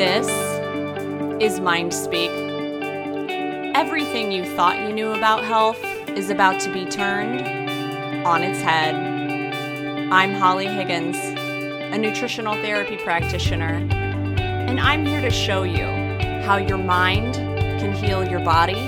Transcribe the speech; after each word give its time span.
This 0.00 0.28
is 1.42 1.60
Mind 1.60 1.92
Speak. 1.92 2.30
Everything 3.76 4.32
you 4.32 4.46
thought 4.56 4.80
you 4.80 4.94
knew 4.94 5.10
about 5.10 5.44
health 5.44 5.78
is 6.16 6.30
about 6.30 6.58
to 6.62 6.72
be 6.72 6.86
turned 6.86 7.42
on 8.26 8.42
its 8.42 8.62
head. 8.62 8.94
I'm 10.10 10.32
Holly 10.32 10.68
Higgins, 10.68 11.18
a 11.18 11.98
nutritional 11.98 12.54
therapy 12.54 12.96
practitioner, 12.96 13.86
and 13.92 14.80
I'm 14.80 15.04
here 15.04 15.20
to 15.20 15.28
show 15.28 15.64
you 15.64 15.84
how 16.44 16.56
your 16.56 16.78
mind 16.78 17.34
can 17.34 17.92
heal 17.92 18.26
your 18.26 18.40
body, 18.40 18.80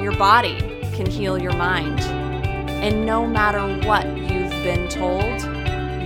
your 0.00 0.14
body 0.14 0.56
can 0.94 1.06
heal 1.06 1.36
your 1.36 1.56
mind, 1.56 1.98
and 1.98 3.04
no 3.04 3.26
matter 3.26 3.66
what 3.88 4.06
you've 4.16 4.52
been 4.62 4.88
told, 4.88 5.42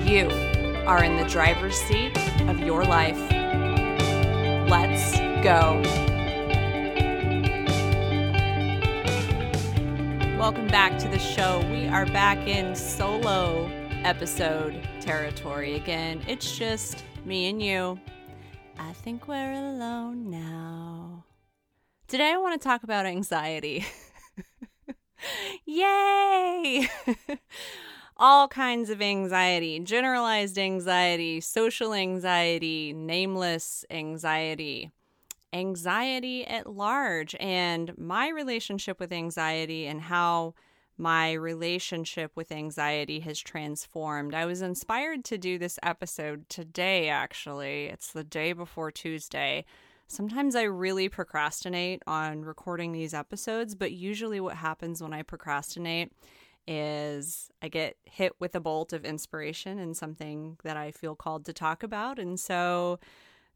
you 0.08 0.30
are 0.86 1.04
in 1.04 1.18
the 1.18 1.28
driver's 1.28 1.76
seat 1.76 2.16
of 2.48 2.60
your 2.60 2.82
life. 2.82 3.35
Let's 4.68 5.12
go. 5.44 5.80
Welcome 10.36 10.66
back 10.66 10.98
to 10.98 11.08
the 11.08 11.20
show. 11.20 11.60
We 11.70 11.86
are 11.86 12.04
back 12.06 12.48
in 12.48 12.74
solo 12.74 13.70
episode 14.02 14.82
territory 15.00 15.76
again. 15.76 16.20
It's 16.26 16.58
just 16.58 17.04
me 17.24 17.48
and 17.48 17.62
you. 17.62 18.00
I 18.76 18.92
think 18.92 19.28
we're 19.28 19.52
alone 19.52 20.30
now. 20.30 21.24
Today, 22.08 22.32
I 22.32 22.36
want 22.38 22.60
to 22.60 22.68
talk 22.68 22.82
about 22.82 23.06
anxiety. 23.06 23.86
Yay! 25.64 26.88
all 28.16 28.48
kinds 28.48 28.90
of 28.90 29.02
anxiety 29.02 29.78
generalized 29.80 30.58
anxiety, 30.58 31.40
social 31.40 31.92
anxiety, 31.92 32.92
nameless 32.92 33.84
anxiety, 33.90 34.90
anxiety 35.52 36.46
at 36.46 36.66
large, 36.66 37.34
and 37.38 37.96
my 37.98 38.28
relationship 38.28 38.98
with 38.98 39.12
anxiety 39.12 39.86
and 39.86 40.02
how 40.02 40.54
my 40.98 41.32
relationship 41.32 42.32
with 42.34 42.50
anxiety 42.50 43.20
has 43.20 43.38
transformed. 43.38 44.34
I 44.34 44.46
was 44.46 44.62
inspired 44.62 45.24
to 45.26 45.36
do 45.36 45.58
this 45.58 45.78
episode 45.82 46.48
today, 46.48 47.10
actually. 47.10 47.86
It's 47.86 48.12
the 48.12 48.24
day 48.24 48.54
before 48.54 48.90
Tuesday. 48.90 49.66
Sometimes 50.08 50.54
I 50.54 50.62
really 50.62 51.08
procrastinate 51.08 52.02
on 52.06 52.42
recording 52.42 52.92
these 52.92 53.12
episodes, 53.12 53.74
but 53.74 53.92
usually 53.92 54.40
what 54.40 54.56
happens 54.56 55.02
when 55.02 55.12
I 55.12 55.22
procrastinate 55.22 56.12
is 56.66 57.50
I 57.62 57.68
get 57.68 57.96
hit 58.04 58.32
with 58.38 58.54
a 58.54 58.60
bolt 58.60 58.92
of 58.92 59.04
inspiration 59.04 59.78
and 59.78 59.96
something 59.96 60.58
that 60.64 60.76
I 60.76 60.90
feel 60.90 61.14
called 61.14 61.44
to 61.46 61.52
talk 61.52 61.82
about. 61.82 62.18
And 62.18 62.38
so 62.38 62.98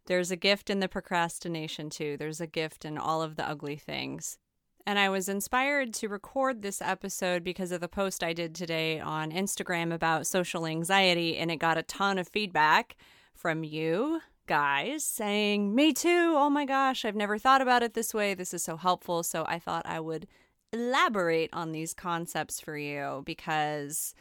there's 0.07 0.31
a 0.31 0.37
gift 0.37 0.71
in 0.71 0.81
the 0.81 0.89
procrastination 0.89 1.91
too. 1.91 2.17
There's 2.17 2.41
a 2.41 2.47
gift 2.47 2.85
in 2.85 2.99
all 2.99 3.23
of 3.23 3.37
the 3.37 3.49
ugly 3.49 3.77
things. 3.77 4.39
And 4.87 4.99
I 4.99 5.09
was 5.09 5.29
inspired 5.29 5.93
to 5.95 6.09
record 6.09 6.63
this 6.63 6.81
episode 6.81 7.45
because 7.45 7.71
of 7.71 7.81
the 7.81 7.89
post 7.89 8.25
I 8.25 8.33
did 8.33 8.55
today 8.55 8.99
on 8.99 9.31
Instagram 9.31 9.93
about 9.93 10.27
social 10.27 10.67
anxiety, 10.67 11.37
and 11.37 11.51
it 11.51 11.57
got 11.57 11.79
a 11.79 11.83
ton 11.83 12.19
of 12.19 12.29
feedback 12.29 12.97
from 13.35 13.63
you 13.63 14.21
guys 14.47 15.05
saying, 15.05 15.75
Me 15.75 15.93
too. 15.93 16.35
Oh 16.35 16.51
my 16.51 16.65
gosh, 16.65 17.05
I've 17.05 17.15
never 17.15 17.39
thought 17.39 17.61
about 17.61 17.83
it 17.83 17.95
this 17.95 18.15
way. 18.15 18.35
This 18.35 18.53
is 18.55 18.65
so 18.65 18.77
helpful. 18.77 19.23
So 19.23 19.45
I 19.47 19.59
thought 19.59 19.87
I 19.87 20.01
would 20.01 20.27
elaborate 20.73 21.51
on 21.53 21.73
these 21.73 21.95
concepts 21.95 22.61
for 22.61 22.77
you 22.77 23.23
because 23.27 24.15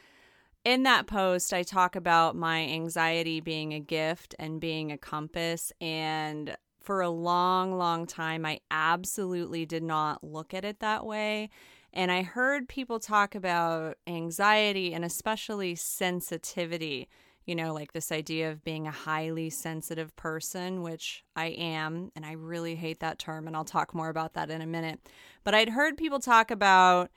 in 0.66 0.83
that 0.83 1.08
post, 1.08 1.53
I 1.53 1.64
talk 1.64 1.95
about 1.95 2.36
my 2.36 2.61
anxiety 2.61 3.39
being 3.39 3.73
a 3.73 3.80
gift 3.80 4.36
and 4.38 4.59
being 4.59 4.91
a 4.91 4.97
compass. 4.97 5.72
And 5.79 6.56
for 6.79 7.01
a 7.01 7.09
long, 7.09 7.78
long 7.78 8.06
time, 8.06 8.46
I 8.46 8.59
absolutely 8.69 9.66
did 9.66 9.84
not 9.84 10.23
look 10.23 10.53
at 10.53 10.66
it 10.66 10.79
that 10.79 11.06
way. 11.06 11.50
And 11.94 12.12
I 12.12 12.22
heard 12.22 12.68
people 12.68 13.00
talk 13.00 13.35
about 13.35 13.97
anxiety 14.06 14.94
and 14.94 15.03
especially 15.03 15.75
sensitivity 15.75 17.07
you 17.49 17.55
know, 17.55 17.73
like 17.73 17.93
this 17.93 18.11
idea 18.11 18.51
of 18.51 18.63
being 18.63 18.85
a 18.85 18.91
highly 18.91 19.49
sensitive 19.49 20.15
person, 20.15 20.83
which 20.83 21.23
I 21.35 21.47
am, 21.47 22.11
and 22.15 22.23
I 22.23 22.33
really 22.33 22.75
hate 22.75 22.99
that 22.99 23.17
term, 23.17 23.47
and 23.47 23.55
I'll 23.55 23.65
talk 23.65 23.95
more 23.95 24.09
about 24.09 24.35
that 24.35 24.51
in 24.51 24.61
a 24.61 24.67
minute. 24.67 24.99
But 25.43 25.55
I'd 25.55 25.69
heard 25.69 25.97
people 25.97 26.19
talk 26.19 26.51
about 26.51 27.09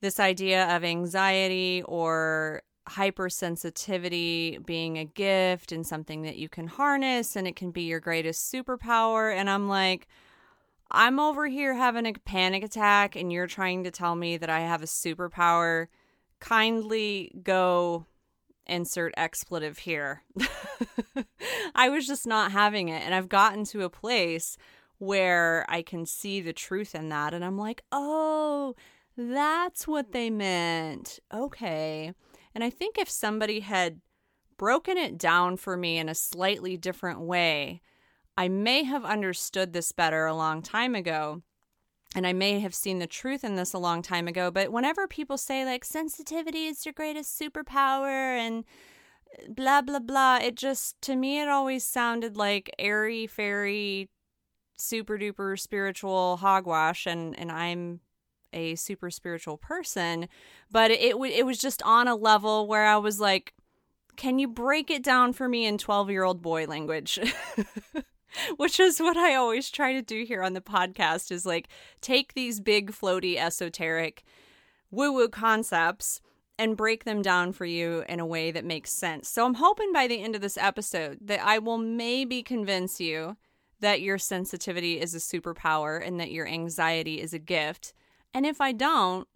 this 0.00 0.18
idea 0.18 0.74
of 0.74 0.82
anxiety 0.82 1.84
or 1.86 2.62
hypersensitivity 2.88 4.66
being 4.66 4.98
a 4.98 5.04
gift 5.04 5.70
and 5.70 5.86
something 5.86 6.22
that 6.22 6.38
you 6.38 6.48
can 6.48 6.66
harness 6.66 7.36
and 7.36 7.46
it 7.46 7.54
can 7.54 7.70
be 7.70 7.82
your 7.82 8.00
greatest 8.00 8.52
superpower. 8.52 9.32
And 9.32 9.48
I'm 9.48 9.68
like, 9.68 10.08
I'm 10.90 11.20
over 11.20 11.46
here 11.46 11.74
having 11.74 12.04
a 12.04 12.14
panic 12.14 12.64
attack, 12.64 13.14
and 13.14 13.32
you're 13.32 13.46
trying 13.46 13.84
to 13.84 13.92
tell 13.92 14.16
me 14.16 14.38
that 14.38 14.50
I 14.50 14.60
have 14.60 14.82
a 14.82 14.86
superpower. 14.86 15.86
Kindly 16.40 17.30
go 17.44 18.06
insert 18.68 19.14
expletive 19.16 19.78
here. 19.78 20.22
I 21.74 21.88
was 21.88 22.06
just 22.06 22.26
not 22.26 22.52
having 22.52 22.88
it. 22.88 23.02
And 23.02 23.14
I've 23.14 23.28
gotten 23.28 23.64
to 23.66 23.82
a 23.82 23.90
place 23.90 24.56
where 24.98 25.64
I 25.68 25.82
can 25.82 26.06
see 26.06 26.40
the 26.40 26.52
truth 26.52 26.94
in 26.94 27.08
that. 27.08 27.34
And 27.34 27.44
I'm 27.44 27.58
like, 27.58 27.82
oh, 27.92 28.74
that's 29.16 29.86
what 29.86 30.12
they 30.12 30.30
meant. 30.30 31.20
Okay. 31.32 32.12
And 32.54 32.64
I 32.64 32.70
think 32.70 32.98
if 32.98 33.08
somebody 33.08 33.60
had 33.60 34.00
broken 34.56 34.98
it 34.98 35.18
down 35.18 35.56
for 35.56 35.76
me 35.76 35.98
in 35.98 36.08
a 36.08 36.14
slightly 36.14 36.76
different 36.76 37.20
way, 37.20 37.80
I 38.36 38.48
may 38.48 38.84
have 38.84 39.04
understood 39.04 39.72
this 39.72 39.92
better 39.92 40.26
a 40.26 40.34
long 40.34 40.62
time 40.62 40.94
ago 40.94 41.42
and 42.14 42.26
I 42.26 42.32
may 42.32 42.60
have 42.60 42.74
seen 42.74 42.98
the 42.98 43.06
truth 43.06 43.44
in 43.44 43.56
this 43.56 43.72
a 43.72 43.78
long 43.78 44.02
time 44.02 44.28
ago, 44.28 44.50
but 44.50 44.72
whenever 44.72 45.06
people 45.06 45.36
say 45.36 45.64
like 45.64 45.84
sensitivity 45.84 46.66
is 46.66 46.86
your 46.86 46.92
greatest 46.92 47.38
superpower 47.38 48.36
and 48.38 48.64
uh, 49.38 49.52
blah 49.52 49.82
blah 49.82 49.98
blah, 49.98 50.38
it 50.42 50.54
just 50.54 51.00
to 51.02 51.16
me 51.16 51.40
it 51.40 51.48
always 51.48 51.84
sounded 51.84 52.36
like 52.36 52.74
airy 52.78 53.26
fairy 53.26 54.08
super 54.78 55.18
duper 55.18 55.58
spiritual 55.58 56.38
hogwash 56.38 57.06
and 57.06 57.38
and 57.38 57.52
I'm 57.52 58.00
a 58.54 58.76
super 58.76 59.10
spiritual 59.10 59.58
person, 59.58 60.28
but 60.70 60.90
it 60.90 61.00
it, 61.00 61.16
it 61.16 61.46
was 61.46 61.58
just 61.58 61.82
on 61.82 62.08
a 62.08 62.16
level 62.16 62.66
where 62.66 62.86
I 62.86 62.96
was 62.96 63.20
like 63.20 63.54
can 64.16 64.40
you 64.40 64.48
break 64.48 64.90
it 64.90 65.02
down 65.04 65.32
for 65.32 65.48
me 65.48 65.64
in 65.64 65.78
12 65.78 66.10
year 66.10 66.24
old 66.24 66.42
boy 66.42 66.66
language? 66.66 67.20
which 68.56 68.78
is 68.80 69.00
what 69.00 69.16
I 69.16 69.34
always 69.34 69.70
try 69.70 69.92
to 69.92 70.02
do 70.02 70.24
here 70.24 70.42
on 70.42 70.52
the 70.52 70.60
podcast 70.60 71.30
is 71.30 71.46
like 71.46 71.68
take 72.00 72.34
these 72.34 72.60
big 72.60 72.92
floaty 72.92 73.36
esoteric 73.36 74.24
woo 74.90 75.12
woo 75.12 75.28
concepts 75.28 76.20
and 76.58 76.76
break 76.76 77.04
them 77.04 77.22
down 77.22 77.52
for 77.52 77.64
you 77.64 78.04
in 78.08 78.18
a 78.18 78.26
way 78.26 78.50
that 78.50 78.64
makes 78.64 78.90
sense. 78.90 79.28
So 79.28 79.46
I'm 79.46 79.54
hoping 79.54 79.92
by 79.92 80.08
the 80.08 80.20
end 80.20 80.34
of 80.34 80.40
this 80.40 80.58
episode 80.58 81.18
that 81.22 81.40
I 81.40 81.58
will 81.58 81.78
maybe 81.78 82.42
convince 82.42 83.00
you 83.00 83.36
that 83.80 84.00
your 84.00 84.18
sensitivity 84.18 85.00
is 85.00 85.14
a 85.14 85.18
superpower 85.18 86.04
and 86.04 86.18
that 86.18 86.32
your 86.32 86.48
anxiety 86.48 87.20
is 87.20 87.32
a 87.32 87.38
gift. 87.38 87.92
And 88.34 88.44
if 88.44 88.60
I 88.60 88.72
don't, 88.72 89.28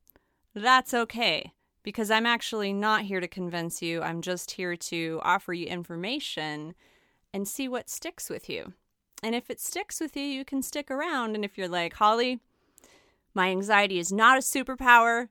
that's 0.52 0.92
okay 0.92 1.52
because 1.84 2.10
I'm 2.10 2.26
actually 2.26 2.72
not 2.72 3.02
here 3.02 3.20
to 3.20 3.28
convince 3.28 3.80
you. 3.82 4.02
I'm 4.02 4.20
just 4.20 4.52
here 4.52 4.76
to 4.76 5.20
offer 5.22 5.52
you 5.52 5.66
information 5.66 6.74
and 7.32 7.46
see 7.46 7.68
what 7.68 7.88
sticks 7.88 8.28
with 8.28 8.48
you. 8.48 8.74
And 9.22 9.34
if 9.34 9.50
it 9.50 9.60
sticks 9.60 10.00
with 10.00 10.16
you, 10.16 10.24
you 10.24 10.44
can 10.44 10.62
stick 10.62 10.90
around. 10.90 11.34
And 11.34 11.44
if 11.44 11.56
you're 11.56 11.68
like, 11.68 11.94
Holly, 11.94 12.40
my 13.34 13.48
anxiety 13.50 13.98
is 13.98 14.12
not 14.12 14.38
a 14.38 14.40
superpower, 14.40 15.28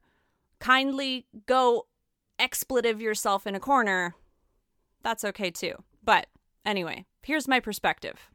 kindly 0.59 1.25
go 1.45 1.87
expletive 2.39 3.01
yourself 3.01 3.45
in 3.45 3.55
a 3.55 3.59
corner. 3.59 4.15
That's 5.03 5.25
okay 5.25 5.51
too. 5.51 5.73
But 6.03 6.27
anyway, 6.65 7.05
here's 7.23 7.47
my 7.47 7.59
perspective. 7.59 8.29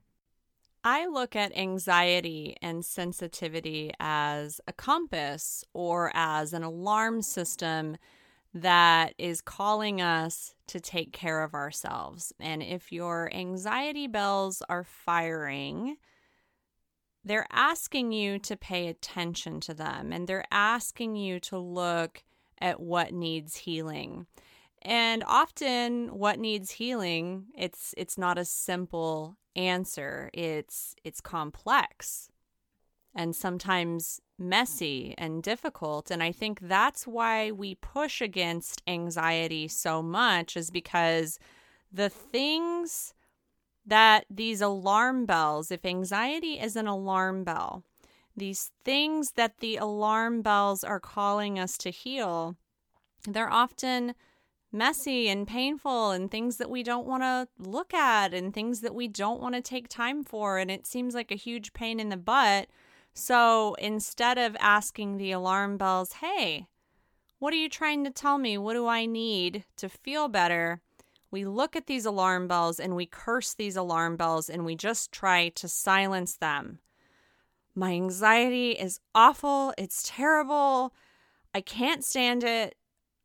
I 0.85 1.07
look 1.07 1.35
at 1.35 1.57
anxiety 1.57 2.57
and 2.63 2.85
sensitivity 2.85 3.93
as 3.99 4.61
a 4.69 4.73
compass 4.73 5.65
or 5.73 6.13
as 6.15 6.53
an 6.53 6.63
alarm 6.63 7.23
system 7.23 7.97
that 8.55 9.15
is 9.19 9.41
calling 9.41 10.01
us 10.01 10.55
to 10.69 10.81
take 10.81 11.13
care 11.13 11.43
of 11.43 11.55
ourselves. 11.55 12.33
And 12.41 12.63
if 12.63 12.93
your 12.93 13.31
anxiety 13.33 14.07
bells 14.07 14.63
are 14.69 14.85
firing, 14.85 15.97
they're 17.25 17.47
asking 17.51 18.13
you 18.13 18.39
to 18.39 18.57
pay 18.57 18.89
attention 18.89 19.61
to 19.61 19.75
them 19.75 20.13
and 20.13 20.27
they're 20.27 20.47
asking 20.51 21.17
you 21.17 21.41
to 21.41 21.59
look 21.59 22.23
at 22.61 22.81
what 22.81 23.13
needs 23.13 23.57
healing. 23.57 24.27
And 24.83 25.25
often 25.27 26.09
what 26.17 26.39
needs 26.39 26.71
healing, 26.71 27.47
it's 27.57 27.95
it's 27.97 28.17
not 28.17 28.39
a 28.39 28.45
simple 28.45 29.37
answer. 29.57 30.31
It's 30.33 30.95
it's 31.03 31.21
complex 31.21 32.31
and 33.17 33.35
sometimes 33.35 34.21
messy 34.39 35.15
and 35.17 35.43
difficult. 35.43 36.11
And 36.11 36.23
I 36.23 36.31
think 36.31 36.61
that's 36.61 37.07
why 37.07 37.51
we 37.51 37.75
push 37.75 38.21
against 38.21 38.83
anxiety 38.87 39.67
so 39.67 40.03
much, 40.03 40.57
is 40.57 40.71
because 40.71 41.39
the 41.91 42.11
things 42.11 43.15
that 43.87 44.27
these 44.29 44.61
alarm 44.61 45.25
bells, 45.27 45.71
if 45.71 45.85
anxiety 45.85 46.61
is 46.61 46.77
an 46.77 46.87
alarm 46.87 47.43
bell, 47.43 47.83
these 48.37 48.71
things 48.85 49.33
that 49.33 49.59
the 49.61 49.77
alarm 49.77 50.43
bells 50.43 50.85
are 50.85 51.01
calling 51.01 51.59
us 51.59 51.79
to 51.79 51.91
heal, 51.91 52.57
they're 53.27 53.51
often 53.51 54.15
messy 54.71 55.29
and 55.29 55.49
painful 55.49 56.11
and 56.11 56.31
things 56.31 56.59
that 56.59 56.69
we 56.69 56.83
don't 56.83 57.07
want 57.07 57.23
to 57.23 57.49
look 57.59 57.95
at 57.95 58.35
and 58.35 58.53
things 58.53 58.83
that 58.83 58.95
we 58.95 59.09
don't 59.09 59.41
want 59.41 59.55
to 59.55 59.63
take 59.63 59.89
time 59.89 60.23
for. 60.23 60.59
And 60.59 60.71
it 60.71 60.87
seems 60.87 61.15
like 61.15 61.31
a 61.31 61.37
huge 61.37 61.73
pain 61.73 61.99
in 61.99 62.11
the 62.11 62.17
butt. 62.19 62.69
So 63.19 63.73
instead 63.79 64.37
of 64.37 64.59
asking 64.61 65.17
the 65.17 65.33
alarm 65.33 65.79
bells, 65.79 66.13
hey, 66.13 66.69
what 67.39 67.55
are 67.55 67.57
you 67.57 67.71
trying 67.71 68.05
to 68.05 68.11
tell 68.11 68.37
me? 68.37 68.59
What 68.59 68.75
do 68.75 68.87
I 68.87 69.07
need 69.07 69.65
to 69.77 69.89
feel 69.89 70.29
better? 70.29 70.83
We 71.31 71.47
look 71.47 71.75
at 71.75 71.87
these 71.87 72.05
alarm 72.05 72.47
bells 72.47 72.79
and 72.79 72.95
we 72.95 73.07
curse 73.07 73.55
these 73.55 73.75
alarm 73.75 74.19
bells 74.19 74.51
and 74.51 74.67
we 74.67 74.77
just 74.77 75.13
try 75.13 75.49
to 75.49 75.67
silence 75.67 76.37
them. 76.37 76.81
My 77.75 77.93
anxiety 77.93 78.73
is 78.73 79.01
awful. 79.15 79.73
It's 79.79 80.03
terrible. 80.07 80.93
I 81.55 81.63
can't 81.63 82.05
stand 82.05 82.45
it. 82.45 82.75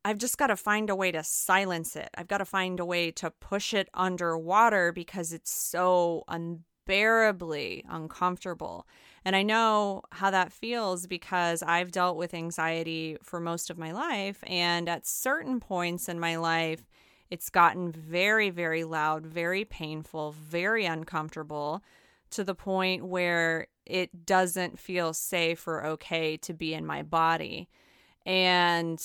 I've 0.05 0.19
just 0.19 0.37
got 0.37 0.47
to 0.47 0.55
find 0.55 0.89
a 0.89 0.95
way 0.95 1.11
to 1.11 1.21
silence 1.21 1.97
it. 1.97 2.09
I've 2.15 2.29
got 2.29 2.37
to 2.37 2.45
find 2.45 2.79
a 2.79 2.85
way 2.85 3.11
to 3.11 3.29
push 3.29 3.73
it 3.73 3.89
underwater 3.93 4.93
because 4.93 5.33
it's 5.33 5.51
so 5.51 6.23
unbearably 6.29 7.83
uncomfortable. 7.89 8.87
And 9.23 9.35
I 9.35 9.43
know 9.43 10.01
how 10.11 10.31
that 10.31 10.51
feels 10.51 11.05
because 11.05 11.61
I've 11.61 11.91
dealt 11.91 12.17
with 12.17 12.33
anxiety 12.33 13.17
for 13.21 13.39
most 13.39 13.69
of 13.69 13.77
my 13.77 13.91
life. 13.91 14.43
And 14.47 14.89
at 14.89 15.05
certain 15.05 15.59
points 15.59 16.09
in 16.09 16.19
my 16.19 16.37
life, 16.37 16.87
it's 17.29 17.49
gotten 17.49 17.91
very, 17.91 18.49
very 18.49 18.83
loud, 18.83 19.25
very 19.25 19.63
painful, 19.63 20.31
very 20.33 20.85
uncomfortable 20.85 21.83
to 22.31 22.43
the 22.43 22.55
point 22.55 23.05
where 23.05 23.67
it 23.85 24.25
doesn't 24.25 24.79
feel 24.79 25.13
safe 25.13 25.67
or 25.67 25.85
okay 25.85 26.37
to 26.37 26.53
be 26.53 26.73
in 26.73 26.85
my 26.85 27.03
body. 27.03 27.69
And 28.25 29.01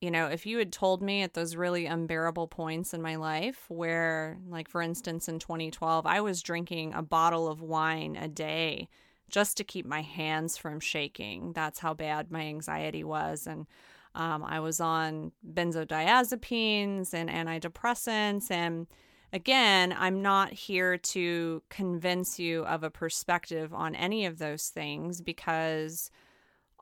you 0.00 0.10
know, 0.10 0.28
if 0.28 0.46
you 0.46 0.58
had 0.58 0.72
told 0.72 1.02
me 1.02 1.22
at 1.22 1.34
those 1.34 1.56
really 1.56 1.84
unbearable 1.84 2.48
points 2.48 2.94
in 2.94 3.02
my 3.02 3.16
life 3.16 3.66
where, 3.68 4.38
like, 4.48 4.68
for 4.68 4.80
instance, 4.80 5.28
in 5.28 5.38
2012, 5.38 6.06
I 6.06 6.22
was 6.22 6.42
drinking 6.42 6.94
a 6.94 7.02
bottle 7.02 7.48
of 7.48 7.60
wine 7.60 8.16
a 8.16 8.26
day 8.26 8.88
just 9.28 9.58
to 9.58 9.64
keep 9.64 9.84
my 9.84 10.00
hands 10.00 10.56
from 10.56 10.80
shaking. 10.80 11.52
That's 11.52 11.78
how 11.78 11.92
bad 11.92 12.30
my 12.30 12.40
anxiety 12.40 13.04
was. 13.04 13.46
And 13.46 13.66
um, 14.14 14.42
I 14.42 14.60
was 14.60 14.80
on 14.80 15.32
benzodiazepines 15.46 17.12
and 17.12 17.28
antidepressants. 17.28 18.50
And 18.50 18.86
again, 19.34 19.94
I'm 19.96 20.22
not 20.22 20.52
here 20.52 20.96
to 20.96 21.62
convince 21.68 22.38
you 22.38 22.64
of 22.64 22.82
a 22.82 22.90
perspective 22.90 23.74
on 23.74 23.94
any 23.94 24.24
of 24.24 24.38
those 24.38 24.68
things 24.68 25.20
because 25.20 26.10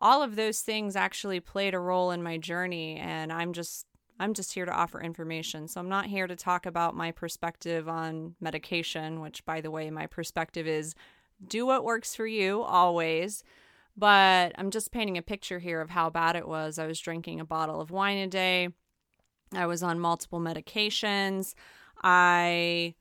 all 0.00 0.22
of 0.22 0.36
those 0.36 0.60
things 0.60 0.96
actually 0.96 1.40
played 1.40 1.74
a 1.74 1.78
role 1.78 2.10
in 2.10 2.22
my 2.22 2.38
journey 2.38 2.96
and 2.96 3.32
i'm 3.32 3.52
just 3.52 3.86
i'm 4.20 4.34
just 4.34 4.52
here 4.52 4.66
to 4.66 4.72
offer 4.72 5.00
information. 5.00 5.68
So 5.68 5.80
i'm 5.80 5.88
not 5.88 6.06
here 6.06 6.26
to 6.26 6.36
talk 6.36 6.66
about 6.66 6.96
my 6.96 7.12
perspective 7.12 7.88
on 7.88 8.34
medication 8.40 9.20
which 9.20 9.44
by 9.44 9.60
the 9.60 9.70
way 9.70 9.90
my 9.90 10.06
perspective 10.06 10.66
is 10.66 10.94
do 11.46 11.66
what 11.66 11.84
works 11.84 12.14
for 12.14 12.26
you 12.26 12.62
always. 12.62 13.44
But 13.96 14.52
i'm 14.58 14.70
just 14.70 14.92
painting 14.92 15.18
a 15.18 15.22
picture 15.22 15.58
here 15.58 15.80
of 15.80 15.90
how 15.90 16.10
bad 16.10 16.36
it 16.36 16.48
was. 16.48 16.78
I 16.78 16.86
was 16.86 17.00
drinking 17.00 17.40
a 17.40 17.44
bottle 17.44 17.80
of 17.80 17.90
wine 17.90 18.18
a 18.18 18.26
day. 18.26 18.68
I 19.52 19.66
was 19.66 19.82
on 19.82 19.98
multiple 19.98 20.40
medications. 20.40 21.54
I 22.02 22.94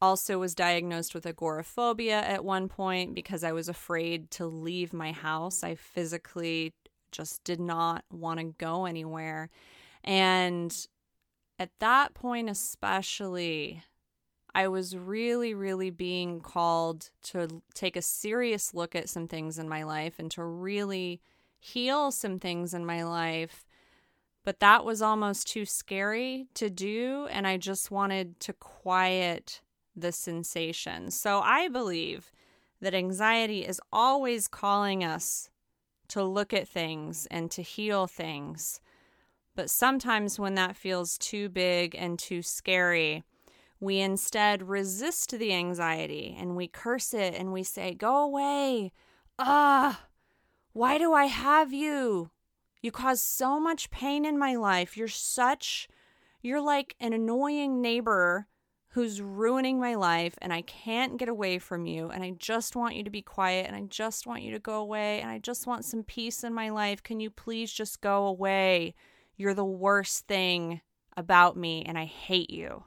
also 0.00 0.38
was 0.38 0.54
diagnosed 0.54 1.14
with 1.14 1.26
agoraphobia 1.26 2.20
at 2.20 2.44
one 2.44 2.68
point 2.68 3.14
because 3.14 3.42
I 3.42 3.52
was 3.52 3.68
afraid 3.68 4.30
to 4.32 4.46
leave 4.46 4.92
my 4.92 5.12
house. 5.12 5.64
I 5.64 5.74
physically 5.74 6.72
just 7.10 7.42
did 7.44 7.60
not 7.60 8.04
want 8.10 8.38
to 8.38 8.54
go 8.58 8.84
anywhere. 8.84 9.50
And 10.04 10.74
at 11.58 11.70
that 11.80 12.14
point, 12.14 12.48
especially, 12.48 13.82
I 14.54 14.68
was 14.68 14.96
really, 14.96 15.54
really 15.54 15.90
being 15.90 16.40
called 16.40 17.10
to 17.24 17.62
take 17.74 17.96
a 17.96 18.02
serious 18.02 18.74
look 18.74 18.94
at 18.94 19.08
some 19.08 19.28
things 19.28 19.58
in 19.58 19.68
my 19.68 19.82
life 19.82 20.18
and 20.18 20.30
to 20.32 20.44
really 20.44 21.20
heal 21.58 22.10
some 22.10 22.38
things 22.38 22.72
in 22.72 22.86
my 22.86 23.02
life. 23.02 23.64
But 24.44 24.60
that 24.60 24.84
was 24.84 25.02
almost 25.02 25.48
too 25.48 25.66
scary 25.66 26.46
to 26.54 26.70
do. 26.70 27.28
And 27.30 27.46
I 27.46 27.56
just 27.56 27.90
wanted 27.90 28.40
to 28.40 28.52
quiet 28.52 29.60
the 30.00 30.12
sensation. 30.12 31.10
So 31.10 31.40
I 31.40 31.68
believe 31.68 32.32
that 32.80 32.94
anxiety 32.94 33.64
is 33.64 33.80
always 33.92 34.48
calling 34.48 35.02
us 35.04 35.50
to 36.08 36.22
look 36.22 36.52
at 36.52 36.68
things 36.68 37.26
and 37.30 37.50
to 37.50 37.62
heal 37.62 38.06
things. 38.06 38.80
But 39.54 39.70
sometimes 39.70 40.38
when 40.38 40.54
that 40.54 40.76
feels 40.76 41.18
too 41.18 41.48
big 41.48 41.94
and 41.94 42.18
too 42.18 42.42
scary, 42.42 43.24
we 43.80 44.00
instead 44.00 44.68
resist 44.68 45.30
the 45.30 45.52
anxiety 45.52 46.36
and 46.38 46.56
we 46.56 46.68
curse 46.68 47.12
it 47.12 47.34
and 47.34 47.52
we 47.52 47.62
say, 47.62 47.94
Go 47.94 48.18
away. 48.18 48.92
Ah, 49.38 50.06
why 50.72 50.98
do 50.98 51.12
I 51.12 51.26
have 51.26 51.72
you? 51.72 52.30
You 52.80 52.92
cause 52.92 53.22
so 53.22 53.58
much 53.58 53.90
pain 53.90 54.24
in 54.24 54.38
my 54.38 54.54
life. 54.54 54.96
You're 54.96 55.08
such, 55.08 55.88
you're 56.40 56.60
like 56.60 56.94
an 57.00 57.12
annoying 57.12 57.80
neighbor 57.80 58.46
who's 58.98 59.22
ruining 59.22 59.78
my 59.78 59.94
life 59.94 60.34
and 60.42 60.52
I 60.52 60.62
can't 60.62 61.18
get 61.18 61.28
away 61.28 61.60
from 61.60 61.86
you 61.86 62.08
and 62.08 62.24
I 62.24 62.30
just 62.30 62.74
want 62.74 62.96
you 62.96 63.04
to 63.04 63.10
be 63.10 63.22
quiet 63.22 63.68
and 63.68 63.76
I 63.76 63.82
just 63.82 64.26
want 64.26 64.42
you 64.42 64.50
to 64.50 64.58
go 64.58 64.80
away 64.80 65.20
and 65.20 65.30
I 65.30 65.38
just 65.38 65.68
want 65.68 65.84
some 65.84 66.02
peace 66.02 66.42
in 66.42 66.52
my 66.52 66.70
life. 66.70 67.00
Can 67.04 67.20
you 67.20 67.30
please 67.30 67.72
just 67.72 68.00
go 68.00 68.26
away? 68.26 68.96
You're 69.36 69.54
the 69.54 69.64
worst 69.64 70.26
thing 70.26 70.80
about 71.16 71.56
me 71.56 71.84
and 71.86 71.96
I 71.96 72.06
hate 72.06 72.50
you. 72.50 72.86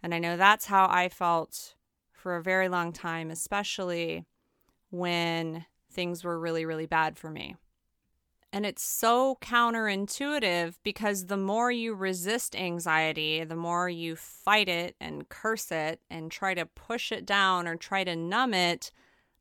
And 0.00 0.14
I 0.14 0.20
know 0.20 0.36
that's 0.36 0.66
how 0.66 0.86
I 0.88 1.08
felt 1.08 1.74
for 2.12 2.36
a 2.36 2.42
very 2.42 2.68
long 2.68 2.92
time, 2.92 3.32
especially 3.32 4.26
when 4.90 5.66
things 5.90 6.22
were 6.22 6.38
really, 6.38 6.64
really 6.64 6.86
bad 6.86 7.18
for 7.18 7.30
me. 7.30 7.56
And 8.52 8.64
it's 8.64 8.82
so 8.82 9.36
counterintuitive 9.42 10.76
because 10.82 11.26
the 11.26 11.36
more 11.36 11.70
you 11.70 11.94
resist 11.94 12.56
anxiety, 12.56 13.44
the 13.44 13.56
more 13.56 13.88
you 13.88 14.16
fight 14.16 14.68
it 14.68 14.96
and 15.00 15.28
curse 15.28 15.70
it 15.70 16.00
and 16.10 16.30
try 16.30 16.54
to 16.54 16.64
push 16.64 17.12
it 17.12 17.26
down 17.26 17.68
or 17.68 17.76
try 17.76 18.04
to 18.04 18.16
numb 18.16 18.54
it, 18.54 18.92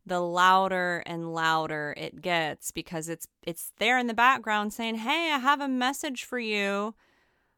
the 0.06 0.20
louder 0.20 1.02
and 1.06 1.34
louder 1.34 1.94
it 1.98 2.22
gets 2.22 2.72
because 2.72 3.10
it's 3.10 3.28
it's 3.44 3.72
there 3.78 3.98
in 3.98 4.08
the 4.08 4.14
background 4.14 4.74
saying, 4.74 4.96
"Hey, 4.96 5.32
I 5.32 5.40
have 5.40 5.62
a 5.62 5.68
message 5.68 6.24
for 6.24 6.40
you. 6.40 6.94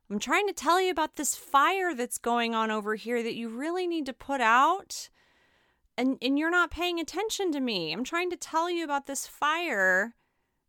I'm 0.10 0.20
trying 0.20 0.48
to 0.48 0.54
tell 0.54 0.80
you 0.80 0.92
about 0.92 1.18
this 1.18 1.36
fire 1.36 1.94
that's 1.94 2.18
going 2.18 2.56
on 2.56 2.72
over 2.72 2.96
here 2.96 3.22
that 3.22 3.36
you 3.36 3.50
really 3.50 3.88
need 3.88 4.06
to 4.06 4.14
put 4.14 4.42
out." 4.42 5.10
And 5.98 6.18
and 6.22 6.40
you're 6.40 6.52
not 6.52 6.72
paying 6.72 7.00
attention 7.00 7.52
to 7.52 7.60
me. 7.60 7.92
I'm 7.92 8.04
trying 8.04 8.30
to 8.30 8.38
tell 8.38 8.70
you 8.70 8.84
about 8.84 9.08
this 9.08 9.28
fire 9.28 10.16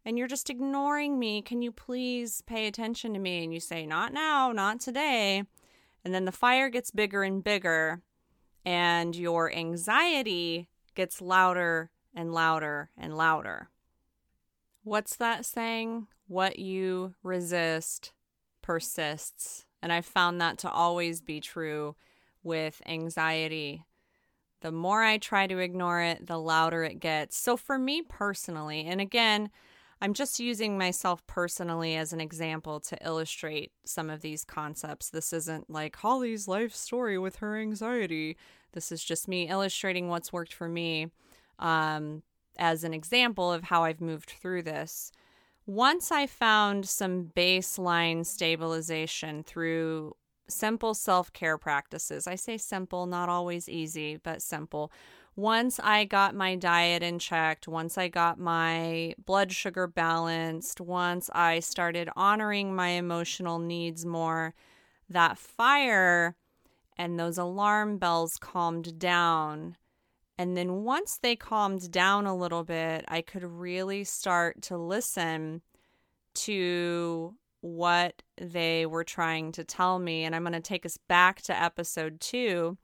and 0.09 0.17
you're 0.17 0.27
just 0.27 0.49
ignoring 0.49 1.19
me. 1.19 1.43
Can 1.43 1.61
you 1.61 1.71
please 1.71 2.43
pay 2.47 2.67
attention 2.67 3.13
to 3.13 3.19
me? 3.21 3.45
And 3.45 3.53
you 3.53 3.61
say, 3.61 3.85
Not 3.85 4.15
now, 4.15 4.53
not 4.53 4.81
today. 4.81 5.43
And 6.03 6.15
then 6.15 6.25
the 6.25 6.33
fire 6.33 6.71
gets 6.71 6.91
bigger 6.91 7.23
and 7.23 7.45
bigger, 7.45 8.01
and 8.65 9.15
your 9.15 9.53
anxiety 9.53 10.71
gets 10.95 11.21
louder 11.21 11.91
and 12.15 12.33
louder 12.33 12.89
and 12.97 13.19
louder. 13.19 13.69
What's 14.83 15.15
that 15.17 15.45
saying? 15.45 16.07
What 16.27 16.59
you 16.59 17.15
resist 17.23 18.13
persists. 18.63 19.67
And 19.83 19.93
I 19.93 20.01
found 20.01 20.41
that 20.41 20.57
to 20.59 20.71
always 20.71 21.21
be 21.21 21.39
true 21.39 21.97
with 22.43 22.81
anxiety. 22.87 23.85
The 24.63 24.73
more 24.73 25.03
I 25.03 25.19
try 25.19 25.47
to 25.47 25.59
ignore 25.59 26.01
it, 26.01 26.27
the 26.27 26.39
louder 26.39 26.83
it 26.83 26.99
gets. 26.99 27.37
So, 27.37 27.59
for 27.59 27.79
me 27.79 28.01
personally, 28.01 28.87
and 28.87 29.03
again, 29.03 29.51
I'm 30.01 30.15
just 30.15 30.39
using 30.39 30.79
myself 30.79 31.27
personally 31.27 31.97
as 31.97 32.13
an 32.13 32.21
example 32.21 32.79
to 32.81 32.97
illustrate 33.05 33.73
some 33.85 34.11
of 34.11 34.21
these 34.21 34.45
concepts. 34.45 35.11
This 35.11 35.33
isn't 35.33 35.69
like 35.69 35.97
Holly's 35.97 36.47
life 36.47 36.75
story 36.75 37.19
with 37.19 37.37
her 37.37 37.57
anxiety. 37.57 38.37
This 38.73 38.93
is 38.93 39.03
just 39.03 39.27
me 39.27 39.49
illustrating 39.49 40.09
what's 40.09 40.33
worked 40.33 40.55
for 40.55 40.69
me 40.69 41.09
um, 41.59 42.23
as 42.59 42.85
an 42.85 42.95
example 42.95 43.53
of 43.53 43.65
how 43.65 43.85
I've 43.85 44.01
moved 44.01 44.31
through 44.31 44.63
this. 44.63 45.11
Once 45.67 46.13
I 46.13 46.27
found 46.27 46.89
some 46.89 47.33
baseline 47.37 48.25
stabilization 48.25 49.43
through 49.43 50.15
simple 50.49 50.95
self 50.95 51.33
care 51.33 51.59
practices, 51.59 52.27
I 52.27 52.37
say 52.37 52.57
simple, 52.57 53.07
not 53.07 53.29
always 53.29 53.69
easy, 53.69 54.17
but 54.17 54.43
simple 54.43 54.93
once 55.39 55.79
I 55.79 56.05
got 56.05 56.35
my 56.35 56.57
diet 56.57 57.01
in 57.01 57.21
checked, 57.21 57.69
once 57.69 57.97
I 57.97 58.09
got 58.09 58.41
my 58.41 59.15
blood 59.25 59.53
sugar 59.53 59.87
balanced, 59.87 60.81
once 60.81 61.31
I 61.33 61.61
started 61.61 62.11
honoring 62.17 62.75
my 62.75 62.89
emotional 62.89 63.61
needs 63.61 64.05
more, 64.05 64.53
that 65.09 65.39
fire 65.39 66.35
and 66.97 67.21
those 67.21 67.39
alarm 67.39 67.99
bells 67.99 68.37
calmed 68.37 68.99
down. 68.99 69.77
And 70.37 70.57
then 70.57 70.83
once 70.83 71.21
they 71.23 71.37
calmed 71.37 71.93
down 71.93 72.27
a 72.27 72.37
little 72.37 72.65
bit, 72.65 73.05
I 73.07 73.21
could 73.21 73.45
really 73.45 74.03
start 74.03 74.61
to 74.63 74.77
listen 74.77 75.63
to 76.35 77.37
what 77.61 78.25
they 78.41 78.87
were 78.87 79.05
trying 79.05 79.53
to 79.53 79.63
tell 79.63 80.01
me. 80.01 80.25
And 80.25 80.35
I'm 80.35 80.43
going 80.43 80.53
to 80.55 80.61
take 80.61 80.85
us 80.85 80.99
back 81.07 81.43
to 81.43 81.63
episode 81.63 82.19
two. 82.19 82.77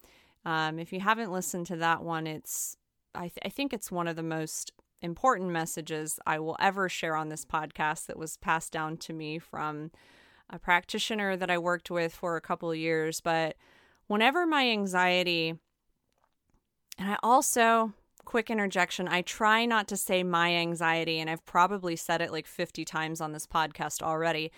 Um, 0.44 0.78
if 0.78 0.92
you 0.92 1.00
haven't 1.00 1.32
listened 1.32 1.66
to 1.68 1.76
that 1.76 2.02
one, 2.02 2.26
it's 2.26 2.76
I, 3.14 3.28
th- 3.28 3.38
I 3.44 3.48
think 3.48 3.72
it's 3.72 3.92
one 3.92 4.08
of 4.08 4.16
the 4.16 4.22
most 4.22 4.72
important 5.00 5.50
messages 5.50 6.18
I 6.26 6.38
will 6.38 6.56
ever 6.60 6.88
share 6.88 7.16
on 7.16 7.28
this 7.28 7.44
podcast 7.44 8.06
that 8.06 8.18
was 8.18 8.36
passed 8.36 8.72
down 8.72 8.96
to 8.98 9.12
me 9.12 9.38
from 9.38 9.90
a 10.50 10.58
practitioner 10.58 11.36
that 11.36 11.50
I 11.50 11.58
worked 11.58 11.90
with 11.90 12.14
for 12.14 12.36
a 12.36 12.40
couple 12.40 12.70
of 12.70 12.76
years. 12.76 13.20
But 13.20 13.56
whenever 14.06 14.46
my 14.46 14.68
anxiety, 14.68 15.54
and 16.98 17.10
I 17.10 17.16
also, 17.22 17.92
quick 18.24 18.50
interjection, 18.50 19.06
I 19.06 19.22
try 19.22 19.64
not 19.66 19.86
to 19.88 19.96
say 19.96 20.22
my 20.22 20.54
anxiety, 20.54 21.20
and 21.20 21.30
I've 21.30 21.44
probably 21.46 21.94
said 21.96 22.20
it 22.20 22.32
like 22.32 22.46
50 22.46 22.84
times 22.84 23.20
on 23.20 23.32
this 23.32 23.46
podcast 23.46 24.02
already, 24.02 24.50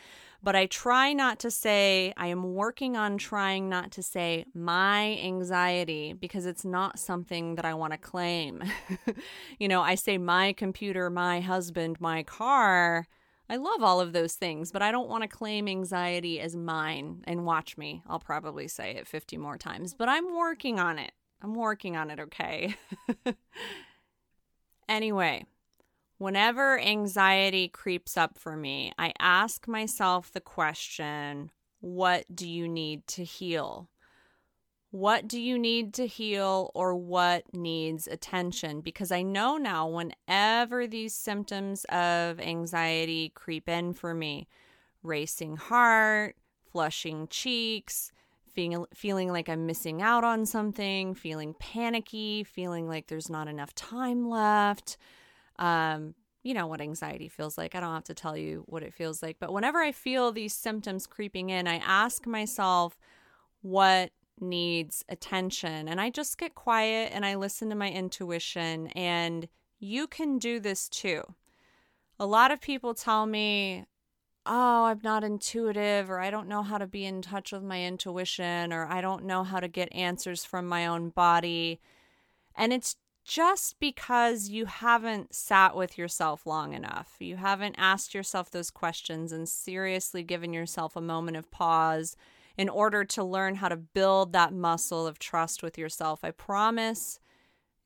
but 0.42 0.56
I 0.56 0.66
try 0.66 1.12
not 1.12 1.38
to 1.40 1.50
say, 1.50 2.14
I 2.16 2.28
am 2.28 2.54
working 2.54 2.96
on 2.96 3.18
trying 3.18 3.68
not 3.68 3.90
to 3.92 4.02
say 4.02 4.44
my 4.54 5.18
anxiety 5.22 6.12
because 6.12 6.46
it's 6.46 6.64
not 6.64 6.98
something 6.98 7.56
that 7.56 7.64
I 7.64 7.74
want 7.74 7.92
to 7.92 7.98
claim. 7.98 8.62
you 9.58 9.68
know, 9.68 9.82
I 9.82 9.94
say 9.94 10.18
my 10.18 10.52
computer, 10.52 11.10
my 11.10 11.40
husband, 11.40 12.00
my 12.00 12.22
car. 12.22 13.08
I 13.48 13.56
love 13.56 13.82
all 13.82 14.00
of 14.00 14.12
those 14.12 14.34
things, 14.34 14.72
but 14.72 14.82
I 14.82 14.90
don't 14.90 15.08
want 15.08 15.22
to 15.22 15.28
claim 15.28 15.68
anxiety 15.68 16.40
as 16.40 16.56
mine. 16.56 17.22
And 17.24 17.44
watch 17.44 17.76
me, 17.76 18.02
I'll 18.08 18.18
probably 18.18 18.68
say 18.68 18.92
it 18.96 19.06
50 19.06 19.36
more 19.36 19.56
times, 19.56 19.94
but 19.94 20.08
I'm 20.08 20.36
working 20.36 20.78
on 20.80 20.98
it. 20.98 21.12
I'm 21.42 21.54
working 21.54 21.96
on 21.96 22.10
it, 22.10 22.20
okay? 22.20 22.74
anyway, 24.88 25.46
whenever 26.18 26.78
anxiety 26.78 27.68
creeps 27.68 28.16
up 28.16 28.38
for 28.38 28.56
me, 28.56 28.92
I 28.98 29.12
ask 29.18 29.68
myself 29.68 30.32
the 30.32 30.40
question 30.40 31.50
what 31.80 32.24
do 32.34 32.48
you 32.48 32.66
need 32.66 33.06
to 33.08 33.24
heal? 33.24 33.88
What 34.90 35.28
do 35.28 35.38
you 35.38 35.58
need 35.58 35.92
to 35.94 36.06
heal 36.06 36.70
or 36.74 36.94
what 36.94 37.52
needs 37.52 38.06
attention? 38.06 38.80
Because 38.80 39.12
I 39.12 39.22
know 39.22 39.58
now 39.58 39.86
whenever 39.86 40.86
these 40.86 41.14
symptoms 41.14 41.84
of 41.84 42.40
anxiety 42.40 43.30
creep 43.34 43.68
in 43.68 43.92
for 43.92 44.14
me 44.14 44.48
racing 45.02 45.56
heart, 45.56 46.36
flushing 46.72 47.28
cheeks, 47.28 48.10
feeling, 48.56 48.86
feeling 48.94 49.30
like 49.30 49.50
I'm 49.50 49.66
missing 49.66 50.00
out 50.00 50.24
on 50.24 50.46
something, 50.46 51.14
feeling 51.14 51.54
panicky, 51.58 52.42
feeling 52.42 52.88
like 52.88 53.06
there's 53.06 53.28
not 53.28 53.48
enough 53.48 53.74
time 53.74 54.28
left. 54.28 54.96
Um, 55.58 56.14
you 56.42 56.54
know 56.54 56.66
what 56.66 56.80
anxiety 56.80 57.28
feels 57.28 57.58
like. 57.58 57.74
I 57.74 57.80
don't 57.80 57.92
have 57.92 58.04
to 58.04 58.14
tell 58.14 58.36
you 58.36 58.64
what 58.66 58.82
it 58.82 58.94
feels 58.94 59.22
like. 59.22 59.36
But 59.38 59.52
whenever 59.52 59.78
I 59.78 59.92
feel 59.92 60.32
these 60.32 60.54
symptoms 60.54 61.06
creeping 61.06 61.50
in, 61.50 61.68
I 61.68 61.76
ask 61.76 62.26
myself 62.26 62.96
what 63.60 64.10
needs 64.40 65.04
attention. 65.08 65.86
And 65.86 66.00
I 66.00 66.08
just 66.08 66.38
get 66.38 66.54
quiet 66.54 67.10
and 67.12 67.26
I 67.26 67.34
listen 67.34 67.68
to 67.68 67.76
my 67.76 67.90
intuition. 67.90 68.86
And 68.88 69.48
you 69.78 70.06
can 70.06 70.38
do 70.38 70.60
this 70.60 70.88
too. 70.88 71.22
A 72.18 72.26
lot 72.26 72.50
of 72.50 72.62
people 72.62 72.94
tell 72.94 73.26
me, 73.26 73.84
oh, 74.46 74.84
I'm 74.84 75.00
not 75.02 75.24
intuitive, 75.24 76.10
or 76.10 76.20
I 76.20 76.30
don't 76.30 76.48
know 76.48 76.62
how 76.62 76.78
to 76.78 76.86
be 76.86 77.04
in 77.04 77.22
touch 77.22 77.52
with 77.52 77.62
my 77.62 77.84
intuition, 77.84 78.72
or 78.72 78.86
I 78.86 79.00
don't 79.00 79.24
know 79.24 79.44
how 79.44 79.60
to 79.60 79.68
get 79.68 79.92
answers 79.92 80.44
from 80.44 80.66
my 80.66 80.86
own 80.86 81.10
body. 81.10 81.80
And 82.54 82.72
it's 82.72 82.96
just 83.24 83.80
because 83.80 84.48
you 84.48 84.66
haven't 84.66 85.34
sat 85.34 85.74
with 85.74 85.98
yourself 85.98 86.46
long 86.46 86.72
enough. 86.74 87.16
You 87.18 87.36
haven't 87.36 87.74
asked 87.76 88.14
yourself 88.14 88.50
those 88.50 88.70
questions 88.70 89.32
and 89.32 89.48
seriously 89.48 90.22
given 90.22 90.52
yourself 90.52 90.94
a 90.94 91.00
moment 91.00 91.36
of 91.36 91.50
pause 91.50 92.16
in 92.56 92.68
order 92.68 93.04
to 93.04 93.24
learn 93.24 93.56
how 93.56 93.68
to 93.68 93.76
build 93.76 94.32
that 94.32 94.52
muscle 94.52 95.06
of 95.06 95.18
trust 95.18 95.62
with 95.62 95.76
yourself. 95.76 96.20
I 96.22 96.30
promise 96.30 97.18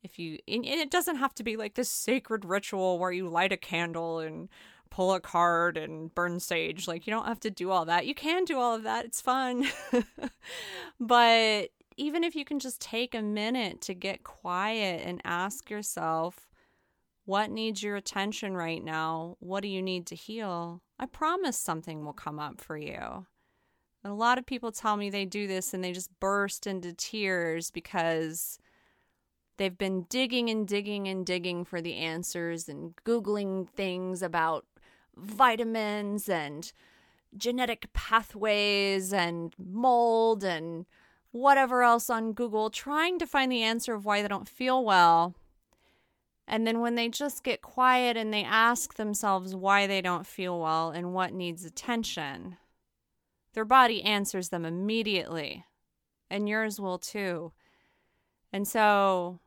if 0.03 0.17
you 0.17 0.39
and 0.47 0.65
it 0.65 0.91
doesn't 0.91 1.17
have 1.17 1.33
to 1.35 1.43
be 1.43 1.57
like 1.57 1.75
this 1.75 1.89
sacred 1.89 2.45
ritual 2.45 2.97
where 2.97 3.11
you 3.11 3.27
light 3.27 3.51
a 3.51 3.57
candle 3.57 4.19
and 4.19 4.49
pull 4.91 5.13
a 5.13 5.19
card 5.19 5.77
and 5.77 6.13
burn 6.13 6.39
sage. 6.39 6.87
Like 6.87 7.07
you 7.07 7.11
don't 7.11 7.25
have 7.25 7.39
to 7.39 7.49
do 7.49 7.71
all 7.71 7.85
that. 7.85 8.05
You 8.05 8.13
can 8.13 8.45
do 8.45 8.59
all 8.59 8.75
of 8.75 8.83
that. 8.83 9.05
It's 9.05 9.21
fun. 9.21 9.65
But 10.99 11.69
even 11.97 12.23
if 12.23 12.35
you 12.35 12.45
can 12.45 12.59
just 12.59 12.79
take 12.79 13.15
a 13.15 13.23
minute 13.23 13.81
to 13.81 13.95
get 13.95 14.23
quiet 14.23 15.01
and 15.03 15.19
ask 15.25 15.69
yourself 15.69 16.47
what 17.25 17.49
needs 17.49 17.81
your 17.81 17.95
attention 17.95 18.55
right 18.55 18.83
now? 18.83 19.35
What 19.39 19.61
do 19.61 19.67
you 19.67 19.81
need 19.81 20.05
to 20.07 20.15
heal? 20.15 20.81
I 20.99 21.07
promise 21.07 21.57
something 21.57 22.05
will 22.05 22.13
come 22.13 22.39
up 22.39 22.61
for 22.61 22.77
you. 22.77 23.25
A 24.03 24.13
lot 24.13 24.37
of 24.37 24.45
people 24.45 24.71
tell 24.71 24.95
me 24.97 25.09
they 25.09 25.25
do 25.25 25.47
this 25.47 25.73
and 25.73 25.83
they 25.83 25.91
just 25.91 26.19
burst 26.19 26.67
into 26.67 26.93
tears 26.93 27.71
because 27.71 28.59
they've 29.57 29.77
been 29.77 30.05
digging 30.09 30.49
and 30.49 30.67
digging 30.67 31.07
and 31.07 31.25
digging 31.25 31.65
for 31.65 31.81
the 31.81 31.95
answers 31.95 32.67
and 32.67 32.95
Googling 33.05 33.69
things 33.69 34.21
about 34.21 34.65
vitamins 35.15 36.29
and 36.29 36.71
genetic 37.35 37.91
pathways 37.93 39.13
and 39.13 39.53
mold 39.57 40.43
and 40.43 40.85
whatever 41.31 41.83
else 41.83 42.09
on 42.09 42.33
Google, 42.33 42.69
trying 42.69 43.17
to 43.19 43.27
find 43.27 43.51
the 43.51 43.63
answer 43.63 43.93
of 43.93 44.05
why 44.05 44.21
they 44.21 44.27
don't 44.27 44.49
feel 44.49 44.83
well. 44.83 45.35
And 46.47 46.67
then 46.67 46.81
when 46.81 46.95
they 46.95 47.07
just 47.07 47.43
get 47.43 47.61
quiet 47.61 48.17
and 48.17 48.33
they 48.33 48.43
ask 48.43 48.95
themselves 48.95 49.55
why 49.55 49.87
they 49.87 50.01
don't 50.01 50.27
feel 50.27 50.59
well 50.59 50.89
and 50.89 51.13
what 51.13 51.33
needs 51.33 51.63
attention, 51.63 52.57
their 53.53 53.65
body 53.65 54.03
answers 54.03 54.49
them 54.49 54.65
immediately, 54.65 55.65
and 56.29 56.49
yours 56.49 56.79
will 56.79 56.97
too. 56.97 57.53
And 58.51 58.67
so, 58.67 59.39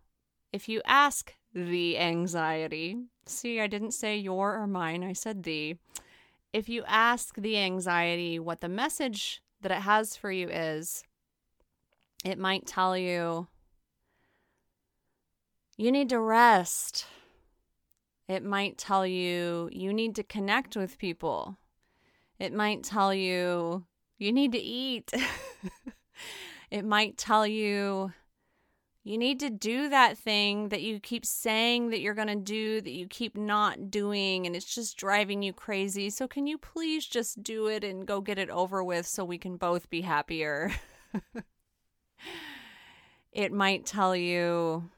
if 0.52 0.68
you 0.68 0.80
ask 0.86 1.34
the 1.54 1.98
anxiety, 1.98 2.96
see, 3.26 3.60
I 3.60 3.66
didn't 3.66 3.92
say 3.92 4.16
your 4.16 4.58
or 4.58 4.66
mine, 4.66 5.04
I 5.04 5.12
said 5.12 5.44
the. 5.44 5.76
If 6.52 6.68
you 6.68 6.84
ask 6.86 7.34
the 7.36 7.58
anxiety 7.58 8.38
what 8.38 8.60
the 8.60 8.68
message 8.68 9.42
that 9.60 9.72
it 9.72 9.82
has 9.82 10.16
for 10.16 10.30
you 10.30 10.48
is, 10.48 11.04
it 12.24 12.38
might 12.38 12.66
tell 12.66 12.96
you 12.96 13.48
you 15.76 15.90
need 15.90 16.08
to 16.10 16.20
rest. 16.20 17.06
It 18.28 18.44
might 18.44 18.78
tell 18.78 19.06
you 19.06 19.68
you 19.72 19.92
need 19.92 20.14
to 20.16 20.22
connect 20.22 20.76
with 20.76 20.98
people. 20.98 21.56
It 22.38 22.52
might 22.52 22.82
tell 22.82 23.12
you 23.12 23.84
you 24.18 24.32
need 24.32 24.52
to 24.52 24.58
eat. 24.58 25.12
it 26.70 26.84
might 26.84 27.18
tell 27.18 27.46
you 27.46 28.12
you 29.06 29.18
need 29.18 29.38
to 29.40 29.50
do 29.50 29.90
that 29.90 30.16
thing 30.16 30.70
that 30.70 30.80
you 30.80 30.98
keep 30.98 31.26
saying 31.26 31.90
that 31.90 32.00
you're 32.00 32.14
going 32.14 32.26
to 32.26 32.34
do 32.34 32.80
that 32.80 32.90
you 32.90 33.06
keep 33.06 33.36
not 33.36 33.90
doing 33.90 34.46
and 34.46 34.56
it's 34.56 34.74
just 34.74 34.96
driving 34.96 35.42
you 35.42 35.52
crazy. 35.52 36.08
So 36.08 36.26
can 36.26 36.46
you 36.46 36.56
please 36.56 37.04
just 37.04 37.42
do 37.42 37.66
it 37.66 37.84
and 37.84 38.06
go 38.06 38.22
get 38.22 38.38
it 38.38 38.48
over 38.48 38.82
with 38.82 39.06
so 39.06 39.22
we 39.22 39.36
can 39.36 39.58
both 39.58 39.90
be 39.90 40.00
happier? 40.00 40.72
it 43.32 43.52
might 43.52 43.84
tell 43.84 44.16
you 44.16 44.90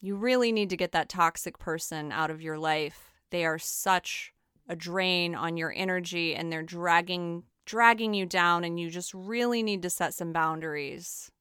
you 0.00 0.14
really 0.14 0.52
need 0.52 0.70
to 0.70 0.76
get 0.76 0.92
that 0.92 1.08
toxic 1.08 1.58
person 1.58 2.12
out 2.12 2.30
of 2.30 2.40
your 2.40 2.58
life. 2.58 3.10
They 3.30 3.44
are 3.44 3.58
such 3.58 4.32
a 4.68 4.76
drain 4.76 5.34
on 5.34 5.56
your 5.56 5.72
energy 5.76 6.36
and 6.36 6.52
they're 6.52 6.62
dragging 6.62 7.42
dragging 7.66 8.14
you 8.14 8.24
down 8.24 8.62
and 8.62 8.78
you 8.78 8.88
just 8.88 9.12
really 9.14 9.64
need 9.64 9.82
to 9.82 9.90
set 9.90 10.14
some 10.14 10.32
boundaries. 10.32 11.32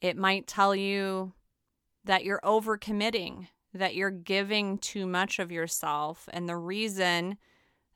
It 0.00 0.16
might 0.16 0.46
tell 0.46 0.74
you 0.74 1.32
that 2.04 2.24
you're 2.24 2.40
overcommitting, 2.42 3.48
that 3.74 3.94
you're 3.94 4.10
giving 4.10 4.78
too 4.78 5.06
much 5.06 5.38
of 5.38 5.52
yourself. 5.52 6.28
And 6.32 6.48
the 6.48 6.56
reason 6.56 7.36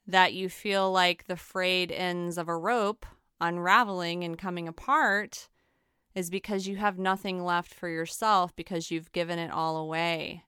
that 0.07 0.35
you 0.35 0.49
feel 0.49 0.93
like 0.93 1.27
the 1.27 1.37
frayed 1.37 1.91
ends 1.91 2.37
of 2.37 2.49
a 2.49 2.57
rope 2.57 3.07
unraveling 3.41 4.23
and 4.25 4.39
coming 4.39 4.69
apart 4.69 5.49
is 6.15 6.31
because 6.31 6.69
you 6.69 6.77
have 6.77 6.99
nothing 6.99 7.45
left 7.45 7.75
for 7.75 7.89
yourself 7.89 8.55
because 8.55 8.91
you've 8.91 9.13
given 9.13 9.39
it 9.39 9.51
all 9.51 9.77
away. 9.77 10.45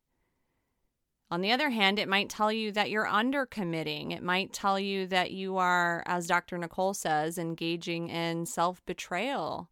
On 1.28 1.40
the 1.40 1.50
other 1.50 1.70
hand, 1.70 1.98
it 1.98 2.08
might 2.08 2.30
tell 2.30 2.52
you 2.52 2.70
that 2.72 2.88
you're 2.88 3.06
undercommitting. 3.06 4.12
It 4.12 4.22
might 4.22 4.52
tell 4.52 4.78
you 4.78 5.08
that 5.08 5.32
you 5.32 5.56
are, 5.56 6.04
as 6.06 6.28
Dr. 6.28 6.56
Nicole 6.56 6.94
says, 6.94 7.36
engaging 7.36 8.08
in 8.08 8.46
self 8.46 8.84
betrayal, 8.86 9.68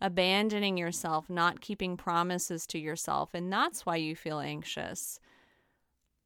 abandoning 0.00 0.76
yourself, 0.76 1.30
not 1.30 1.60
keeping 1.60 1.96
promises 1.96 2.66
to 2.68 2.78
yourself. 2.78 3.30
And 3.34 3.52
that's 3.52 3.86
why 3.86 3.96
you 3.96 4.14
feel 4.14 4.40
anxious. 4.40 5.20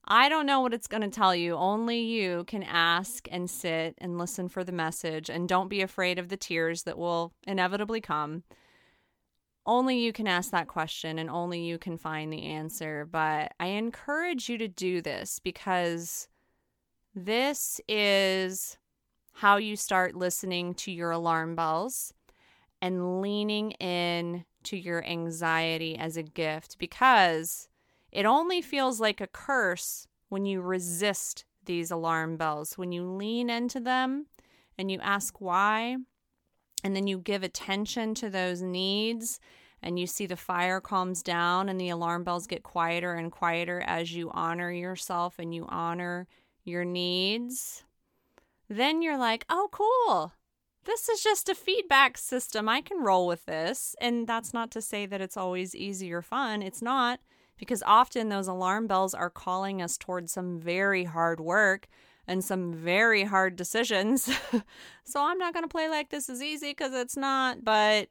I 0.04 0.28
don't 0.28 0.46
know 0.46 0.60
what 0.60 0.74
it's 0.74 0.88
going 0.88 1.02
to 1.02 1.08
tell 1.08 1.34
you. 1.34 1.54
Only 1.54 2.00
you 2.00 2.44
can 2.44 2.62
ask 2.64 3.28
and 3.30 3.48
sit 3.48 3.94
and 3.98 4.18
listen 4.18 4.48
for 4.48 4.64
the 4.64 4.72
message. 4.72 5.30
And 5.30 5.48
don't 5.48 5.68
be 5.68 5.82
afraid 5.82 6.18
of 6.18 6.28
the 6.28 6.36
tears 6.36 6.82
that 6.82 6.98
will 6.98 7.32
inevitably 7.46 8.00
come. 8.00 8.42
Only 9.66 9.98
you 9.98 10.12
can 10.12 10.26
ask 10.26 10.50
that 10.50 10.68
question 10.68 11.18
and 11.18 11.30
only 11.30 11.60
you 11.60 11.78
can 11.78 11.96
find 11.96 12.32
the 12.32 12.42
answer. 12.42 13.06
But 13.08 13.52
I 13.60 13.66
encourage 13.66 14.48
you 14.48 14.58
to 14.58 14.68
do 14.68 15.00
this 15.00 15.38
because 15.38 16.28
this 17.14 17.80
is 17.86 18.78
how 19.34 19.58
you 19.58 19.76
start 19.76 20.16
listening 20.16 20.74
to 20.74 20.90
your 20.90 21.12
alarm 21.12 21.54
bells 21.54 22.12
and 22.82 23.20
leaning 23.20 23.72
in 23.72 24.44
to 24.64 24.76
your 24.76 25.04
anxiety 25.04 25.96
as 25.96 26.16
a 26.16 26.22
gift 26.22 26.78
because 26.78 27.68
it 28.12 28.26
only 28.26 28.60
feels 28.60 29.00
like 29.00 29.20
a 29.20 29.26
curse 29.26 30.06
when 30.28 30.46
you 30.46 30.60
resist 30.60 31.44
these 31.64 31.90
alarm 31.90 32.36
bells, 32.36 32.76
when 32.76 32.92
you 32.92 33.04
lean 33.04 33.50
into 33.50 33.80
them 33.80 34.26
and 34.78 34.90
you 34.90 34.98
ask 35.00 35.40
why, 35.40 35.96
and 36.82 36.96
then 36.96 37.06
you 37.06 37.18
give 37.18 37.42
attention 37.42 38.14
to 38.14 38.30
those 38.30 38.62
needs 38.62 39.40
and 39.82 39.98
you 39.98 40.06
see 40.06 40.26
the 40.26 40.36
fire 40.36 40.80
calms 40.80 41.22
down 41.22 41.68
and 41.68 41.80
the 41.80 41.88
alarm 41.88 42.24
bells 42.24 42.46
get 42.46 42.62
quieter 42.62 43.14
and 43.14 43.32
quieter 43.32 43.82
as 43.86 44.14
you 44.14 44.30
honor 44.32 44.70
yourself 44.70 45.38
and 45.38 45.54
you 45.54 45.66
honor 45.68 46.26
your 46.64 46.84
needs, 46.84 47.84
then 48.68 49.02
you're 49.02 49.18
like, 49.18 49.44
oh, 49.48 49.68
cool. 49.72 50.32
This 50.84 51.08
is 51.08 51.22
just 51.22 51.48
a 51.48 51.54
feedback 51.54 52.16
system. 52.16 52.68
I 52.68 52.80
can 52.80 53.02
roll 53.02 53.26
with 53.26 53.44
this. 53.46 53.94
And 54.00 54.26
that's 54.26 54.54
not 54.54 54.70
to 54.72 54.82
say 54.82 55.06
that 55.06 55.20
it's 55.20 55.36
always 55.36 55.74
easy 55.74 56.12
or 56.12 56.22
fun. 56.22 56.62
It's 56.62 56.82
not 56.82 57.20
because 57.58 57.82
often 57.86 58.28
those 58.30 58.48
alarm 58.48 58.86
bells 58.86 59.12
are 59.12 59.28
calling 59.28 59.82
us 59.82 59.98
towards 59.98 60.32
some 60.32 60.58
very 60.58 61.04
hard 61.04 61.40
work 61.40 61.86
and 62.26 62.42
some 62.42 62.72
very 62.72 63.24
hard 63.24 63.56
decisions. 63.56 64.30
so 65.04 65.22
I'm 65.22 65.38
not 65.38 65.52
going 65.52 65.64
to 65.64 65.68
play 65.68 65.88
like 65.88 66.08
this 66.08 66.28
is 66.30 66.42
easy 66.42 66.70
because 66.70 66.94
it's 66.94 67.16
not, 67.16 67.62
but 67.62 68.08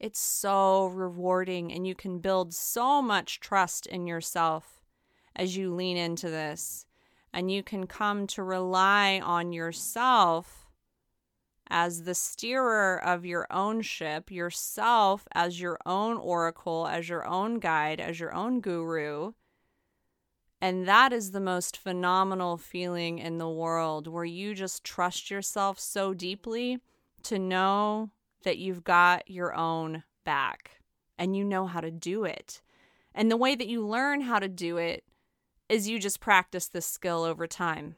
it's 0.00 0.18
so 0.18 0.86
rewarding 0.86 1.72
and 1.72 1.86
you 1.86 1.94
can 1.94 2.18
build 2.18 2.52
so 2.52 3.00
much 3.00 3.38
trust 3.38 3.86
in 3.86 4.06
yourself 4.06 4.82
as 5.36 5.56
you 5.56 5.72
lean 5.72 5.96
into 5.96 6.28
this. 6.28 6.86
And 7.32 7.48
you 7.48 7.62
can 7.62 7.86
come 7.86 8.26
to 8.28 8.42
rely 8.42 9.20
on 9.22 9.52
yourself 9.52 10.59
as 11.70 12.02
the 12.02 12.14
steerer 12.14 13.00
of 13.02 13.24
your 13.24 13.46
own 13.50 13.80
ship, 13.80 14.30
yourself 14.30 15.26
as 15.32 15.60
your 15.60 15.78
own 15.86 16.16
oracle, 16.16 16.86
as 16.86 17.08
your 17.08 17.26
own 17.26 17.58
guide, 17.58 18.00
as 18.00 18.18
your 18.18 18.34
own 18.34 18.60
guru. 18.60 19.32
And 20.60 20.86
that 20.86 21.12
is 21.12 21.30
the 21.30 21.40
most 21.40 21.76
phenomenal 21.76 22.58
feeling 22.58 23.18
in 23.18 23.38
the 23.38 23.48
world 23.48 24.06
where 24.06 24.24
you 24.24 24.54
just 24.54 24.84
trust 24.84 25.30
yourself 25.30 25.78
so 25.78 26.12
deeply 26.12 26.78
to 27.22 27.38
know 27.38 28.10
that 28.42 28.58
you've 28.58 28.84
got 28.84 29.30
your 29.30 29.54
own 29.54 30.02
back 30.24 30.80
and 31.18 31.36
you 31.36 31.44
know 31.44 31.66
how 31.66 31.80
to 31.80 31.90
do 31.90 32.24
it. 32.24 32.60
And 33.14 33.30
the 33.30 33.36
way 33.36 33.54
that 33.54 33.68
you 33.68 33.86
learn 33.86 34.22
how 34.22 34.38
to 34.38 34.48
do 34.48 34.76
it 34.76 35.04
is 35.68 35.88
you 35.88 35.98
just 35.98 36.20
practice 36.20 36.66
this 36.66 36.86
skill 36.86 37.22
over 37.22 37.46
time. 37.46 37.96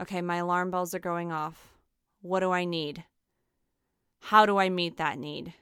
Okay, 0.00 0.20
my 0.22 0.36
alarm 0.36 0.70
bells 0.70 0.94
are 0.94 0.98
going 0.98 1.30
off. 1.30 1.75
What 2.26 2.40
do 2.40 2.50
I 2.50 2.64
need? 2.64 3.04
How 4.18 4.46
do 4.46 4.58
I 4.58 4.68
meet 4.68 4.96
that 4.96 5.16
need? 5.16 5.54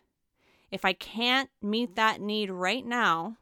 If 0.71 0.87
I 0.87 0.95
can't 0.95 1.51
meet 1.61 1.95
that 1.97 2.23
need 2.23 2.51
right 2.51 2.85
now, 2.87 3.37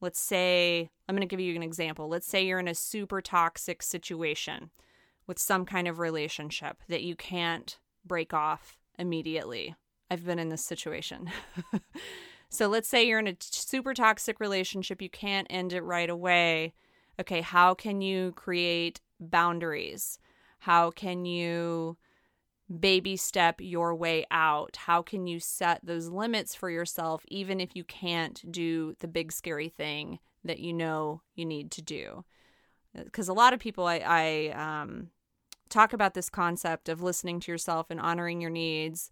let's 0.00 0.20
say, 0.20 0.88
I'm 1.08 1.16
going 1.16 1.28
to 1.28 1.30
give 1.30 1.40
you 1.40 1.56
an 1.56 1.62
example. 1.64 2.08
Let's 2.08 2.28
say 2.28 2.46
you're 2.46 2.60
in 2.60 2.68
a 2.68 2.76
super 2.76 3.20
toxic 3.20 3.82
situation 3.82 4.70
with 5.26 5.40
some 5.40 5.66
kind 5.66 5.88
of 5.88 5.98
relationship 5.98 6.78
that 6.88 7.02
you 7.02 7.16
can't 7.16 7.80
break 8.06 8.32
off 8.32 8.78
immediately. 8.96 9.74
I've 10.08 10.24
been 10.24 10.38
in 10.38 10.48
this 10.48 10.64
situation. 10.64 11.30
so 12.48 12.68
let's 12.68 12.88
say 12.88 13.04
you're 13.04 13.18
in 13.18 13.26
a 13.26 13.36
super 13.40 13.92
toxic 13.92 14.38
relationship, 14.38 15.02
you 15.02 15.10
can't 15.10 15.48
end 15.50 15.72
it 15.72 15.82
right 15.82 16.08
away. 16.08 16.74
Okay, 17.18 17.40
how 17.40 17.74
can 17.74 18.00
you 18.00 18.30
create 18.36 19.00
boundaries? 19.18 20.20
How 20.60 20.92
can 20.92 21.24
you 21.24 21.96
baby 22.68 23.16
step 23.16 23.56
your 23.60 23.94
way 23.94 24.26
out? 24.30 24.76
How 24.76 25.02
can 25.02 25.26
you 25.26 25.40
set 25.40 25.80
those 25.84 26.08
limits 26.08 26.54
for 26.54 26.70
yourself, 26.70 27.24
even 27.28 27.60
if 27.60 27.74
you 27.74 27.84
can't 27.84 28.42
do 28.50 28.94
the 29.00 29.08
big 29.08 29.32
scary 29.32 29.68
thing 29.68 30.18
that 30.44 30.58
you 30.58 30.72
know 30.72 31.22
you 31.34 31.44
need 31.44 31.70
to 31.72 31.82
do? 31.82 32.24
Because 32.94 33.28
a 33.28 33.34
lot 33.34 33.52
of 33.52 33.60
people, 33.60 33.86
I, 33.86 33.98
I 34.04 34.80
um, 34.82 35.08
talk 35.68 35.92
about 35.92 36.14
this 36.14 36.30
concept 36.30 36.88
of 36.88 37.02
listening 37.02 37.40
to 37.40 37.52
yourself 37.52 37.86
and 37.90 38.00
honoring 38.00 38.40
your 38.40 38.50
needs. 38.50 39.10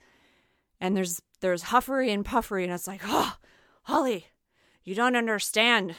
And 0.81 0.97
there's 0.97 1.23
there's 1.41 1.65
huffery 1.65 2.11
and 2.11 2.25
puffery, 2.25 2.65
and 2.65 2.73
it's 2.73 2.87
like, 2.87 3.03
oh, 3.05 3.37
Holly, 3.83 4.27
you 4.85 4.95
don't 4.95 5.17
understand. 5.17 5.97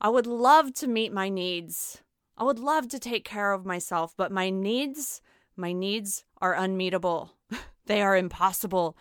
I 0.00 0.08
would 0.08 0.26
love 0.26 0.72
to 0.74 0.88
meet 0.88 1.12
my 1.12 1.28
needs. 1.28 2.02
I 2.36 2.44
would 2.44 2.58
love 2.58 2.88
to 2.88 2.98
take 2.98 3.24
care 3.24 3.52
of 3.52 3.66
myself, 3.66 4.14
but 4.16 4.32
my 4.32 4.50
needs 4.50 5.20
my 5.60 5.72
needs 5.72 6.24
are 6.40 6.54
unmeetable. 6.54 7.30
they 7.86 8.02
are 8.02 8.16
impossible, 8.16 8.96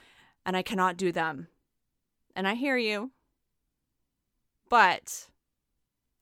and 0.45 0.55
I 0.55 0.61
cannot 0.61 0.97
do 0.97 1.11
them. 1.11 1.47
And 2.35 2.47
I 2.47 2.55
hear 2.55 2.77
you. 2.77 3.11
But 4.69 5.29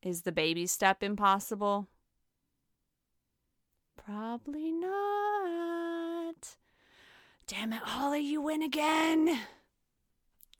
is 0.01 0.21
the 0.21 0.31
baby 0.31 0.67
step 0.67 1.03
impossible? 1.03 1.87
Probably 3.97 4.71
not. 4.71 6.55
Damn 7.47 7.73
it, 7.73 7.81
Holly, 7.81 8.21
you 8.21 8.41
win 8.41 8.61
again. 8.61 9.39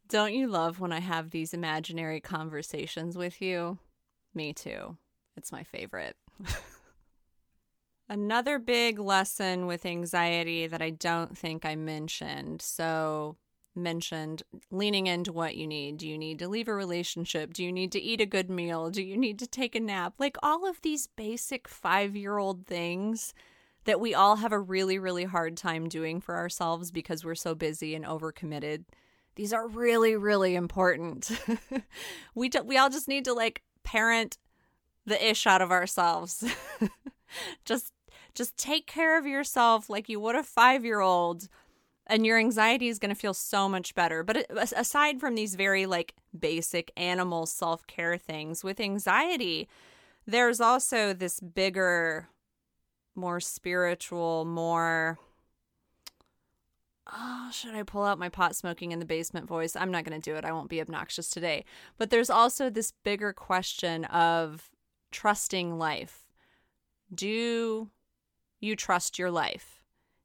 Don't 0.10 0.34
you 0.34 0.48
love 0.48 0.80
when 0.80 0.92
I 0.92 1.00
have 1.00 1.32
these 1.32 1.54
imaginary 1.54 2.20
conversations 2.20 3.18
with 3.18 3.42
you? 3.42 3.78
Me 4.34 4.54
too. 4.54 4.98
It's 5.36 5.52
my 5.52 5.64
favorite. 5.64 6.16
Another 8.10 8.58
big 8.58 9.00
lesson 9.00 9.68
with 9.68 9.86
anxiety 9.86 10.66
that 10.68 10.82
I 10.82 10.92
don't 10.92 11.38
think 11.38 11.66
I 11.66 11.76
mentioned. 11.76 12.62
So, 12.62 13.36
mentioned 13.78 14.44
leaning 14.72 15.08
into 15.08 15.32
what 15.32 15.56
you 15.56 15.68
need. 15.68 15.98
Do 15.98 16.08
you 16.08 16.18
need 16.18 16.40
to 16.40 16.50
leave 16.50 16.68
a 16.68 16.74
relationship? 16.74 17.54
Do 17.54 17.64
you 17.64 17.72
need 17.72 17.92
to 17.94 18.02
eat 18.02 18.20
a 18.20 18.26
good 18.26 18.50
meal? 18.50 18.90
Do 18.90 19.04
you 19.04 19.16
need 19.16 19.40
to 19.40 19.48
take 19.48 19.76
a 19.76 19.80
nap? 19.80 20.16
Like 20.18 20.36
all 20.42 20.68
of 20.68 20.82
these 20.82 21.08
basic 21.08 21.68
five 21.68 22.16
year 22.16 22.38
old 22.38 22.66
things 22.66 23.34
that 23.86 24.02
we 24.02 24.14
all 24.14 24.38
have 24.38 24.52
a 24.52 24.60
really, 24.60 25.00
really 25.00 25.24
hard 25.24 25.56
time 25.56 25.88
doing 25.88 26.20
for 26.20 26.36
ourselves 26.36 26.92
because 26.92 27.24
we're 27.24 27.36
so 27.36 27.56
busy 27.56 27.96
and 27.96 28.04
overcommitted. 28.04 28.84
These 29.36 29.54
are 29.54 29.68
really, 29.68 30.16
really 30.16 30.56
important. 30.56 31.32
we, 32.36 32.50
do, 32.50 32.64
we 32.64 32.78
all 32.78 32.90
just 32.90 33.08
need 33.08 33.24
to 33.26 33.34
like 33.34 33.62
parent 33.84 34.38
the 35.06 35.30
ish 35.30 35.48
out 35.48 35.62
of 35.62 35.72
ourselves. 35.72 36.44
just 37.66 37.94
just 38.38 38.56
take 38.56 38.86
care 38.86 39.18
of 39.18 39.26
yourself 39.26 39.90
like 39.90 40.08
you 40.08 40.20
would 40.20 40.36
a 40.36 40.44
five 40.44 40.86
year 40.86 41.00
old 41.00 41.50
and 42.06 42.26
your 42.26 42.38
anxiety 42.38 42.88
is 42.88 43.00
going 43.00 43.14
to 43.14 43.20
feel 43.20 43.34
so 43.34 43.68
much 43.68 43.96
better. 43.96 44.24
But 44.24 44.50
uh, 44.50 44.66
aside 44.76 45.20
from 45.20 45.36
these 45.36 45.56
very 45.56 45.86
like 45.86 46.14
basic 46.38 46.92
animal 46.96 47.48
self 47.48 47.86
care 47.88 48.18
things, 48.18 48.64
with 48.64 48.80
anxiety, 48.80 49.68
there's 50.26 50.62
also 50.62 51.14
this 51.14 51.40
bigger, 51.40 52.30
more 53.16 53.40
spiritual, 53.40 54.46
more. 54.46 55.18
Oh, 57.12 57.50
should 57.54 57.74
I 57.74 57.84
pull 57.84 58.04
out 58.04 58.20
my 58.20 58.30
pot 58.30 58.56
smoking 58.56 58.92
in 58.92 59.00
the 59.00 59.06
basement 59.06 59.48
voice? 59.48 59.76
I'm 59.76 59.92
not 59.92 60.04
going 60.04 60.20
to 60.20 60.30
do 60.30 60.36
it. 60.36 60.44
I 60.44 60.52
won't 60.52 60.70
be 60.70 60.82
obnoxious 60.82 61.30
today. 61.30 61.64
But 61.98 62.10
there's 62.10 62.30
also 62.30 62.70
this 62.70 62.92
bigger 63.04 63.32
question 63.32 64.06
of 64.06 64.70
trusting 65.12 65.80
life. 65.80 66.26
Do 67.14 67.90
you 68.60 68.76
trust 68.76 69.20
your 69.20 69.32
life? 69.32 69.84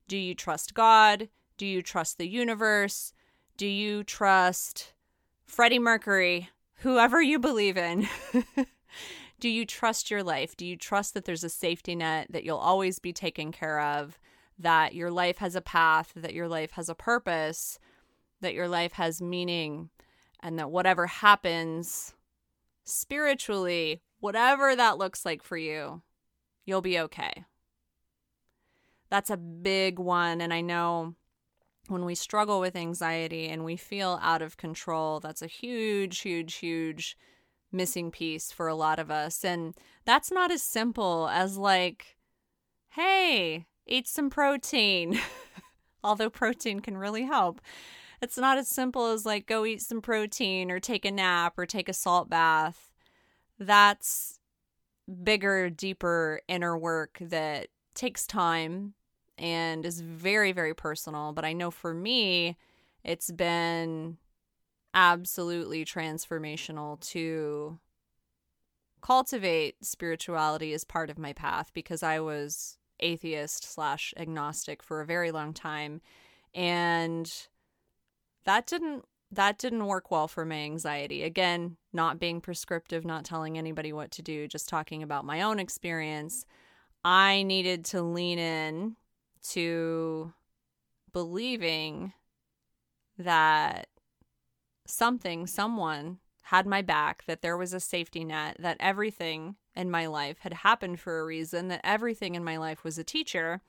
Do 0.08 0.16
you 0.16 0.34
trust 0.34 0.74
God? 0.74 1.28
Do 1.56 1.66
you 1.66 1.82
trust 1.82 2.18
the 2.18 2.28
universe? 2.28 3.12
Do 3.56 3.66
you 3.66 4.04
trust 4.04 4.92
Freddie 5.44 5.78
Mercury? 5.78 6.50
Whoever 6.76 7.22
you 7.22 7.38
believe 7.38 7.76
in. 7.76 8.08
Do 9.40 9.48
you 9.48 9.66
trust 9.66 10.10
your 10.10 10.22
life? 10.22 10.56
Do 10.56 10.64
you 10.64 10.76
trust 10.76 11.14
that 11.14 11.24
there's 11.24 11.44
a 11.44 11.48
safety 11.48 11.94
net, 11.94 12.28
that 12.30 12.44
you'll 12.44 12.56
always 12.56 12.98
be 12.98 13.12
taken 13.12 13.52
care 13.52 13.80
of, 13.80 14.18
that 14.58 14.94
your 14.94 15.10
life 15.10 15.38
has 15.38 15.54
a 15.54 15.60
path, 15.60 16.12
that 16.14 16.34
your 16.34 16.48
life 16.48 16.72
has 16.72 16.88
a 16.88 16.94
purpose, 16.94 17.78
that 18.40 18.54
your 18.54 18.68
life 18.68 18.92
has 18.92 19.20
meaning, 19.20 19.90
and 20.40 20.58
that 20.58 20.70
whatever 20.70 21.06
happens 21.06 22.14
spiritually, 22.84 24.00
whatever 24.20 24.76
that 24.76 24.98
looks 24.98 25.24
like 25.24 25.42
for 25.42 25.56
you, 25.56 26.02
you'll 26.64 26.80
be 26.80 26.98
okay 26.98 27.44
that's 29.12 29.28
a 29.28 29.36
big 29.36 29.98
one. 29.98 30.40
And 30.40 30.54
I 30.54 30.62
know 30.62 31.14
when 31.88 32.06
we 32.06 32.14
struggle 32.14 32.60
with 32.60 32.74
anxiety 32.74 33.46
and 33.46 33.62
we 33.62 33.76
feel 33.76 34.18
out 34.22 34.40
of 34.40 34.56
control, 34.56 35.20
that's 35.20 35.42
a 35.42 35.46
huge, 35.46 36.20
huge, 36.20 36.54
huge 36.54 37.18
missing 37.70 38.10
piece 38.10 38.50
for 38.50 38.68
a 38.68 38.74
lot 38.74 38.98
of 38.98 39.10
us. 39.10 39.44
And 39.44 39.74
that's 40.06 40.32
not 40.32 40.50
as 40.50 40.62
simple 40.62 41.28
as, 41.30 41.58
like, 41.58 42.16
hey, 42.88 43.66
eat 43.86 44.08
some 44.08 44.30
protein. 44.30 45.20
Although 46.02 46.30
protein 46.30 46.80
can 46.80 46.96
really 46.96 47.24
help. 47.24 47.60
It's 48.22 48.38
not 48.38 48.56
as 48.56 48.68
simple 48.68 49.08
as, 49.08 49.26
like, 49.26 49.46
go 49.46 49.66
eat 49.66 49.82
some 49.82 50.00
protein 50.00 50.70
or 50.70 50.80
take 50.80 51.04
a 51.04 51.10
nap 51.10 51.58
or 51.58 51.66
take 51.66 51.90
a 51.90 51.92
salt 51.92 52.30
bath. 52.30 52.90
That's 53.58 54.38
bigger, 55.22 55.68
deeper 55.68 56.40
inner 56.48 56.78
work 56.78 57.18
that 57.20 57.68
takes 57.94 58.26
time 58.26 58.94
and 59.38 59.84
is 59.84 60.00
very, 60.00 60.52
very 60.52 60.74
personal. 60.74 61.32
But 61.32 61.44
I 61.44 61.52
know 61.52 61.70
for 61.70 61.94
me, 61.94 62.56
it's 63.04 63.30
been 63.30 64.18
absolutely 64.94 65.84
transformational 65.84 67.00
to 67.00 67.78
cultivate 69.00 69.84
spirituality 69.84 70.72
as 70.72 70.84
part 70.84 71.10
of 71.10 71.18
my 71.18 71.32
path 71.32 71.70
because 71.74 72.02
I 72.02 72.20
was 72.20 72.78
atheist 73.00 73.64
slash 73.64 74.14
agnostic 74.16 74.82
for 74.82 75.00
a 75.00 75.06
very 75.06 75.32
long 75.32 75.52
time 75.52 76.00
and 76.54 77.48
that 78.44 78.66
didn't 78.66 79.04
that 79.32 79.58
didn't 79.58 79.86
work 79.86 80.10
well 80.10 80.28
for 80.28 80.44
my 80.44 80.56
anxiety 80.56 81.22
again 81.22 81.76
not 81.92 82.20
being 82.20 82.40
prescriptive 82.40 83.04
not 83.04 83.24
telling 83.24 83.58
anybody 83.58 83.92
what 83.92 84.10
to 84.12 84.22
do 84.22 84.46
just 84.46 84.68
talking 84.68 85.02
about 85.02 85.24
my 85.24 85.42
own 85.42 85.58
experience 85.58 86.46
i 87.04 87.42
needed 87.42 87.84
to 87.84 88.02
lean 88.02 88.38
in 88.38 88.94
to 89.50 90.32
believing 91.12 92.12
that 93.18 93.88
something, 94.86 95.46
someone 95.46 96.18
had 96.44 96.66
my 96.66 96.82
back, 96.82 97.24
that 97.26 97.42
there 97.42 97.56
was 97.56 97.72
a 97.72 97.80
safety 97.80 98.24
net, 98.24 98.56
that 98.58 98.76
everything 98.80 99.56
in 99.74 99.90
my 99.90 100.06
life 100.06 100.38
had 100.40 100.52
happened 100.52 101.00
for 101.00 101.18
a 101.18 101.24
reason, 101.24 101.68
that 101.68 101.80
everything 101.84 102.34
in 102.34 102.44
my 102.44 102.56
life 102.56 102.84
was 102.84 102.98
a 102.98 103.04
teacher. 103.04 103.60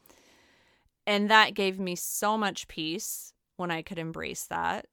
And 1.05 1.29
that 1.29 1.53
gave 1.53 1.79
me 1.79 1.95
so 1.95 2.37
much 2.37 2.67
peace 2.67 3.33
when 3.57 3.71
I 3.71 3.81
could 3.81 3.99
embrace 3.99 4.45
that. 4.45 4.87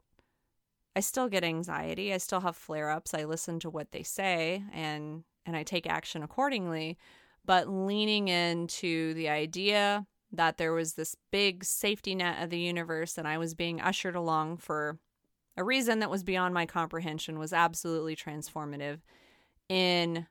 I 0.95 1.01
still 1.01 1.29
get 1.29 1.45
anxiety. 1.45 2.13
I 2.13 2.19
still 2.19 2.41
have 2.41 2.57
flare 2.57 2.91
ups. 2.91 3.15
I 3.15 3.25
listen 3.25 3.61
to 3.61 3.71
what 3.71 3.93
they 3.93 4.03
say 4.03 4.65
and 4.73 5.25
and 5.47 5.57
I 5.57 5.63
take 5.63 5.87
action 5.87 6.23
accordingly. 6.23 6.99
But 7.45 7.69
leaning 7.69 8.29
into 8.29 9.15
the 9.15 9.31
idea 9.31 10.07
that 10.33 10.59
there 10.59 10.73
was 10.73 10.95
this 10.95 11.17
big 11.31 11.65
safety 11.65 12.15
net 12.15 12.43
of 12.43 12.51
the 12.51 12.59
universe 12.59 13.19
and 13.19 13.27
I 13.27 13.39
was 13.39 13.55
being 13.55 13.81
ushered 13.81 14.15
along 14.15 14.59
for 14.59 14.99
a 15.57 15.65
reason 15.65 15.99
that 15.99 16.11
was 16.11 16.23
beyond 16.23 16.55
my 16.55 16.67
comprehension 16.67 17.39
was 17.39 17.53
absolutely 17.53 18.17
transformative 18.17 19.01
in 19.69 20.27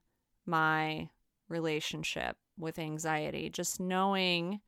my 0.45 1.09
relationship 1.49 2.37
with 2.57 2.79
anxiety. 2.79 3.49
Just 3.49 3.79
knowing 3.79 4.61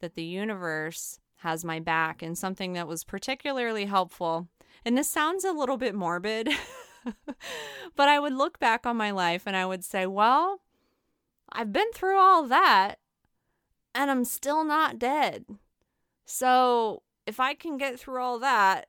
that 0.00 0.14
the 0.14 0.24
universe 0.24 1.18
has 1.36 1.64
my 1.64 1.80
back 1.80 2.22
and 2.22 2.36
something 2.36 2.74
that 2.74 2.88
was 2.88 3.04
particularly 3.04 3.86
helpful. 3.86 4.48
And 4.84 4.96
this 4.96 5.10
sounds 5.10 5.44
a 5.44 5.52
little 5.52 5.76
bit 5.76 5.94
morbid, 5.94 6.48
but 7.96 8.08
I 8.08 8.18
would 8.20 8.34
look 8.34 8.58
back 8.58 8.86
on 8.86 8.96
my 8.96 9.10
life 9.10 9.42
and 9.46 9.56
I 9.56 9.66
would 9.66 9.84
say, 9.84 10.06
well, 10.06 10.60
I've 11.52 11.72
been 11.72 11.90
through 11.92 12.18
all 12.18 12.46
that 12.46 12.99
and 13.94 14.10
I'm 14.10 14.24
still 14.24 14.64
not 14.64 14.98
dead. 14.98 15.44
So 16.24 17.02
if 17.26 17.40
I 17.40 17.54
can 17.54 17.76
get 17.76 17.98
through 17.98 18.22
all 18.22 18.38
that, 18.38 18.86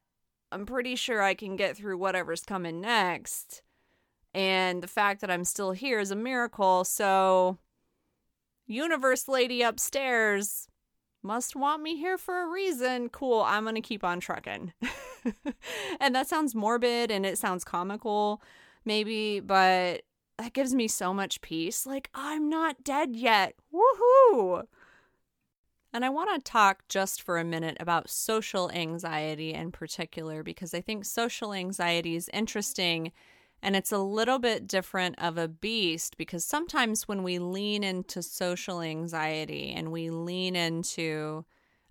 I'm 0.52 0.66
pretty 0.66 0.96
sure 0.96 1.22
I 1.22 1.34
can 1.34 1.56
get 1.56 1.78
through 1.78 1.98
whatever's 1.98 2.44
coming 2.44 2.82
next. 2.82 3.62
And 4.34 4.82
the 4.82 4.88
fact 4.88 5.22
that 5.22 5.32
I'm 5.32 5.44
still 5.44 5.72
here 5.72 6.00
is 6.00 6.12
a 6.12 6.16
miracle. 6.16 6.84
So, 6.84 7.58
universe 8.66 9.28
lady 9.28 9.62
upstairs 9.62 10.68
must 11.24 11.56
want 11.56 11.82
me 11.82 11.98
here 11.98 12.18
for 12.18 12.44
a 12.44 12.50
reason. 12.50 13.10
Cool, 13.10 13.42
I'm 13.42 13.64
going 13.64 13.76
to 13.76 13.82
keep 13.82 14.04
on 14.04 14.20
trucking. 14.20 14.74
and 16.00 16.16
that 16.16 16.28
sounds 16.28 16.56
morbid 16.56 17.12
and 17.12 17.26
it 17.26 17.38
sounds 17.38 17.64
comical, 17.64 18.42
maybe, 18.86 19.40
but 19.40 20.02
that 20.38 20.54
gives 20.54 20.74
me 20.74 20.88
so 20.88 21.14
much 21.14 21.42
peace. 21.42 21.86
Like, 21.86 22.10
I'm 22.14 22.50
not 22.50 22.84
dead 22.84 23.16
yet. 23.16 23.56
Woohoo! 23.74 24.64
And 25.94 26.06
I 26.06 26.10
want 26.10 26.30
to 26.34 26.52
talk 26.52 26.88
just 26.88 27.22
for 27.22 27.38
a 27.38 27.44
minute 27.44 27.76
about 27.80 28.10
social 28.10 28.72
anxiety 28.72 29.54
in 29.54 29.72
particular, 29.72 30.42
because 30.42 30.74
I 30.74 30.80
think 30.80 31.04
social 31.04 31.54
anxiety 31.54 32.16
is 32.16 32.30
interesting 32.32 33.12
and 33.62 33.76
it's 33.76 33.92
a 33.92 33.98
little 34.00 34.40
bit 34.40 34.68
different 34.68 35.20
of 35.20 35.38
a 35.38 35.48
beast 35.48 36.18
because 36.18 36.44
sometimes 36.44 37.08
when 37.08 37.24
we 37.24 37.38
lean 37.38 37.84
into 37.84 38.24
social 38.24 38.82
anxiety 38.82 39.72
and 39.76 39.92
we 39.92 40.10
lean 40.10 40.56
into, 40.56 41.46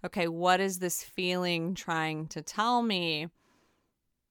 okay, 0.05 0.27
what 0.27 0.61
is 0.61 0.79
this 0.79 1.05
feeling 1.05 1.75
trying 1.75 2.27
to 2.29 2.43
tell 2.43 2.83
me? 2.83 3.29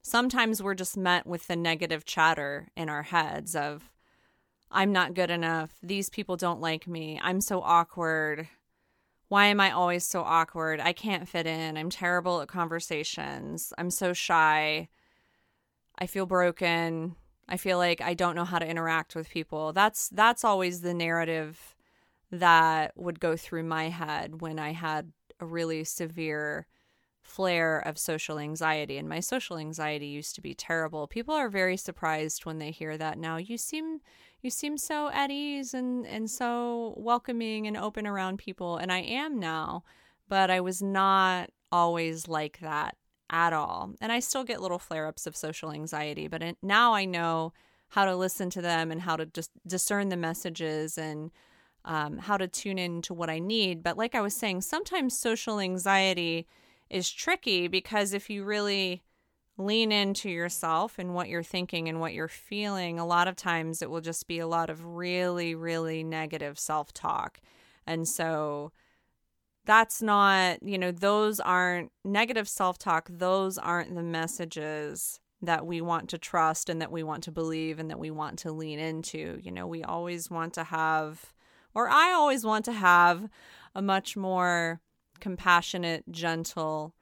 Sometimes 0.01 0.61
we're 0.61 0.73
just 0.73 0.97
met 0.97 1.25
with 1.25 1.47
the 1.47 1.55
negative 1.55 2.03
chatter 2.03 2.69
in 2.75 2.89
our 2.89 3.03
heads 3.03 3.55
of, 3.55 3.89
I'm 4.71 4.91
not 4.91 5.13
good 5.13 5.29
enough. 5.29 5.71
These 5.81 6.09
people 6.09 6.35
don't 6.35 6.61
like 6.61 6.87
me. 6.87 7.19
I'm 7.23 7.39
so 7.39 7.61
awkward. 7.61 8.47
Why 9.29 9.45
am 9.45 9.59
I 9.61 9.71
always 9.71 10.05
so 10.05 10.23
awkward? 10.23 10.79
I 10.79 10.91
can't 10.91 11.27
fit 11.27 11.45
in. 11.45 11.77
I'm 11.77 11.91
terrible 11.91 12.41
at 12.41 12.47
conversations. 12.47 13.71
I'm 13.77 13.91
so 13.91 14.11
shy. 14.11 14.89
I 15.97 16.07
feel 16.07 16.25
broken. 16.25 17.15
I 17.47 17.57
feel 17.57 17.77
like 17.77 18.01
I 18.01 18.15
don't 18.15 18.35
know 18.35 18.43
how 18.43 18.59
to 18.59 18.67
interact 18.67 19.15
with 19.15 19.29
people. 19.29 19.71
That's 19.71 20.09
that's 20.09 20.43
always 20.43 20.81
the 20.81 20.93
narrative 20.93 21.75
that 22.31 22.93
would 22.95 23.19
go 23.19 23.37
through 23.37 23.63
my 23.63 23.89
head 23.89 24.41
when 24.41 24.59
I 24.59 24.71
had 24.71 25.11
a 25.39 25.45
really 25.45 25.83
severe 25.83 26.67
flare 27.21 27.79
of 27.79 27.97
social 27.97 28.39
anxiety 28.39 28.97
and 28.97 29.07
my 29.07 29.19
social 29.19 29.57
anxiety 29.57 30.07
used 30.07 30.35
to 30.35 30.41
be 30.41 30.55
terrible. 30.55 31.07
People 31.07 31.35
are 31.35 31.49
very 31.49 31.77
surprised 31.77 32.45
when 32.45 32.57
they 32.57 32.71
hear 32.71 32.97
that 32.97 33.17
now. 33.17 33.37
You 33.37 33.57
seem 33.57 34.01
you 34.41 34.49
seem 34.49 34.77
so 34.77 35.09
at 35.09 35.31
ease 35.31 35.73
and 35.73 36.05
and 36.07 36.29
so 36.29 36.93
welcoming 36.97 37.67
and 37.67 37.77
open 37.77 38.07
around 38.07 38.37
people 38.37 38.77
and 38.77 38.91
I 38.91 38.99
am 38.99 39.39
now, 39.39 39.83
but 40.27 40.49
I 40.49 40.61
was 40.61 40.81
not 40.81 41.49
always 41.71 42.27
like 42.27 42.59
that 42.59 42.95
at 43.29 43.53
all. 43.53 43.93
And 44.01 44.11
I 44.11 44.19
still 44.19 44.43
get 44.43 44.61
little 44.61 44.79
flare-ups 44.79 45.27
of 45.27 45.35
social 45.35 45.71
anxiety, 45.71 46.27
but 46.27 46.41
it, 46.41 46.57
now 46.61 46.93
I 46.93 47.05
know 47.05 47.53
how 47.89 48.05
to 48.05 48.15
listen 48.15 48.49
to 48.51 48.61
them 48.61 48.91
and 48.91 49.01
how 49.01 49.15
to 49.15 49.25
just 49.25 49.51
discern 49.67 50.09
the 50.09 50.17
messages 50.17 50.97
and 50.97 51.31
um, 51.85 52.17
how 52.17 52.37
to 52.37 52.47
tune 52.47 52.77
in 52.77 53.01
to 53.03 53.13
what 53.13 53.29
I 53.29 53.39
need. 53.39 53.83
But 53.83 53.97
like 53.97 54.15
I 54.15 54.21
was 54.21 54.35
saying, 54.35 54.61
sometimes 54.61 55.17
social 55.17 55.59
anxiety 55.59 56.47
is 56.89 57.09
tricky 57.09 57.67
because 57.67 58.13
if 58.13 58.29
you 58.29 58.43
really 58.43 59.03
lean 59.59 59.91
into 59.91 60.29
yourself 60.29 60.97
and 60.97 61.13
what 61.13 61.27
you're 61.27 61.43
thinking 61.43 61.89
and 61.89 61.99
what 61.99 62.13
you're 62.13 62.29
feeling, 62.29 62.97
a 62.97 63.05
lot 63.05 63.27
of 63.27 63.35
times 63.35 63.81
it 63.81 63.89
will 63.89 64.01
just 64.01 64.25
be 64.25 64.39
a 64.39 64.47
lot 64.47 64.69
of 64.69 64.85
really, 64.85 65.53
really 65.53 66.03
negative 66.03 66.57
self 66.57 66.93
talk. 66.93 67.41
And 67.85 68.07
so 68.07 68.71
that's 69.65 70.01
not, 70.01 70.63
you 70.63 70.77
know, 70.77 70.91
those 70.91 71.39
aren't 71.41 71.91
negative 72.05 72.47
self 72.47 72.79
talk, 72.79 73.09
those 73.11 73.57
aren't 73.57 73.93
the 73.93 74.01
messages 74.01 75.19
that 75.41 75.65
we 75.65 75.81
want 75.81 76.09
to 76.09 76.17
trust 76.17 76.69
and 76.69 76.81
that 76.81 76.91
we 76.91 77.03
want 77.03 77.23
to 77.23 77.31
believe 77.31 77.79
and 77.79 77.89
that 77.89 77.99
we 77.99 78.11
want 78.11 78.39
to 78.39 78.51
lean 78.51 78.79
into. 78.79 79.39
You 79.43 79.51
know, 79.51 79.67
we 79.67 79.83
always 79.83 80.29
want 80.29 80.53
to 80.53 80.63
have, 80.63 81.33
or 81.73 81.89
I 81.89 82.11
always 82.13 82.45
want 82.45 82.65
to 82.65 82.73
have 82.73 83.29
a 83.75 83.81
much 83.81 84.15
more 84.15 84.79
compassionate, 85.19 86.05
gentle, 86.09 86.93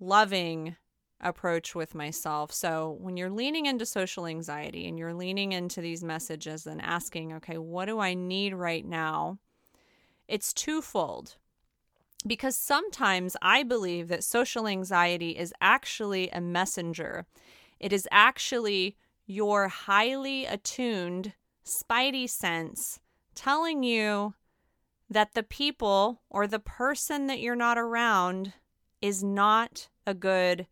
loving 0.00 0.76
approach 1.20 1.74
with 1.74 1.94
myself. 1.94 2.52
So 2.52 2.96
when 3.00 3.16
you're 3.16 3.30
leaning 3.30 3.66
into 3.66 3.86
social 3.86 4.26
anxiety 4.26 4.86
and 4.86 4.98
you're 4.98 5.14
leaning 5.14 5.52
into 5.52 5.80
these 5.80 6.04
messages 6.04 6.66
and 6.66 6.80
asking, 6.82 7.32
okay, 7.34 7.58
what 7.58 7.86
do 7.86 7.98
I 7.98 8.14
need 8.14 8.54
right 8.54 8.84
now? 8.84 9.38
It's 10.28 10.52
twofold. 10.52 11.36
Because 12.26 12.56
sometimes 12.56 13.36
I 13.40 13.62
believe 13.62 14.08
that 14.08 14.24
social 14.24 14.66
anxiety 14.66 15.30
is 15.30 15.54
actually 15.60 16.28
a 16.30 16.40
messenger. 16.40 17.26
It 17.78 17.92
is 17.92 18.08
actually 18.10 18.96
your 19.26 19.68
highly 19.68 20.44
attuned 20.44 21.32
spidey 21.64 22.28
sense 22.28 23.00
telling 23.34 23.82
you 23.82 24.34
that 25.08 25.34
the 25.34 25.42
people 25.42 26.22
or 26.28 26.46
the 26.46 26.58
person 26.58 27.26
that 27.26 27.40
you're 27.40 27.54
not 27.54 27.78
around 27.78 28.52
is 29.00 29.22
not 29.22 29.88
a 30.06 30.14
good 30.14 30.66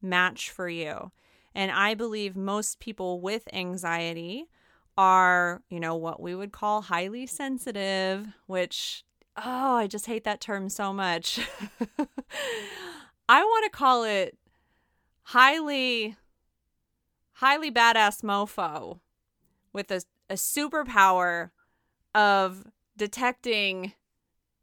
match 0.00 0.50
for 0.50 0.68
you. 0.68 1.10
And 1.54 1.70
I 1.70 1.94
believe 1.94 2.36
most 2.36 2.80
people 2.80 3.20
with 3.20 3.48
anxiety 3.52 4.46
are, 4.96 5.62
you 5.68 5.80
know, 5.80 5.94
what 5.94 6.20
we 6.20 6.34
would 6.34 6.52
call 6.52 6.82
highly 6.82 7.26
sensitive, 7.26 8.26
which, 8.46 9.04
oh, 9.36 9.76
I 9.76 9.86
just 9.86 10.06
hate 10.06 10.24
that 10.24 10.40
term 10.40 10.68
so 10.68 10.92
much. 10.92 11.40
I 13.28 13.44
want 13.44 13.64
to 13.64 13.76
call 13.76 14.04
it 14.04 14.36
highly, 15.22 16.16
highly 17.34 17.70
badass 17.70 18.22
mofo, 18.22 19.00
with 19.72 19.90
a, 19.90 20.02
a 20.30 20.34
superpower 20.34 21.50
of 22.14 22.64
detecting 22.96 23.92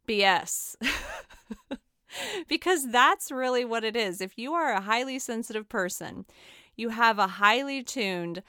BS. 0.06 0.76
because 2.48 2.90
that's 2.90 3.30
really 3.30 3.64
what 3.64 3.84
it 3.84 3.96
is. 3.96 4.20
If 4.20 4.38
you 4.38 4.54
are 4.54 4.72
a 4.72 4.80
highly 4.80 5.18
sensitive 5.18 5.68
person, 5.68 6.24
you 6.76 6.90
have 6.90 7.18
a 7.18 7.26
highly 7.26 7.82
tuned, 7.82 8.42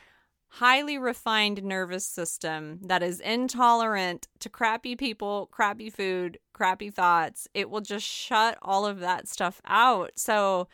highly 0.49 0.97
refined 0.97 1.63
nervous 1.63 2.05
system 2.05 2.79
that 2.83 3.03
is 3.03 3.19
intolerant 3.19 4.27
to 4.39 4.49
crappy 4.49 4.95
people, 4.95 5.47
crappy 5.51 5.89
food, 5.89 6.39
crappy 6.53 6.89
thoughts. 6.89 7.47
It 7.53 7.69
will 7.69 7.81
just 7.81 8.05
shut 8.05 8.57
all 8.61 8.85
of 8.85 8.99
that 8.99 9.27
stuff 9.27 9.61
out. 9.65 10.11
So 10.15 10.67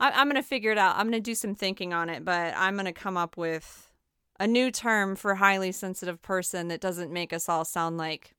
I- 0.00 0.20
am 0.20 0.28
going 0.28 0.36
to 0.36 0.46
figure 0.46 0.72
it 0.72 0.78
out. 0.78 0.96
I'm 0.96 1.10
going 1.10 1.22
to 1.22 1.30
do 1.30 1.34
some 1.34 1.54
thinking 1.54 1.92
on 1.92 2.10
it, 2.10 2.24
but 2.24 2.54
I'm 2.56 2.74
going 2.74 2.86
to 2.86 2.92
come 2.92 3.16
up 3.16 3.36
with 3.36 3.92
a 4.38 4.46
new 4.46 4.70
term 4.70 5.16
for 5.16 5.36
highly 5.36 5.72
sensitive 5.72 6.20
person 6.20 6.68
that 6.68 6.80
doesn't 6.80 7.12
make 7.12 7.32
us 7.32 7.48
all 7.48 7.64
sound 7.64 7.96
like 7.96 8.35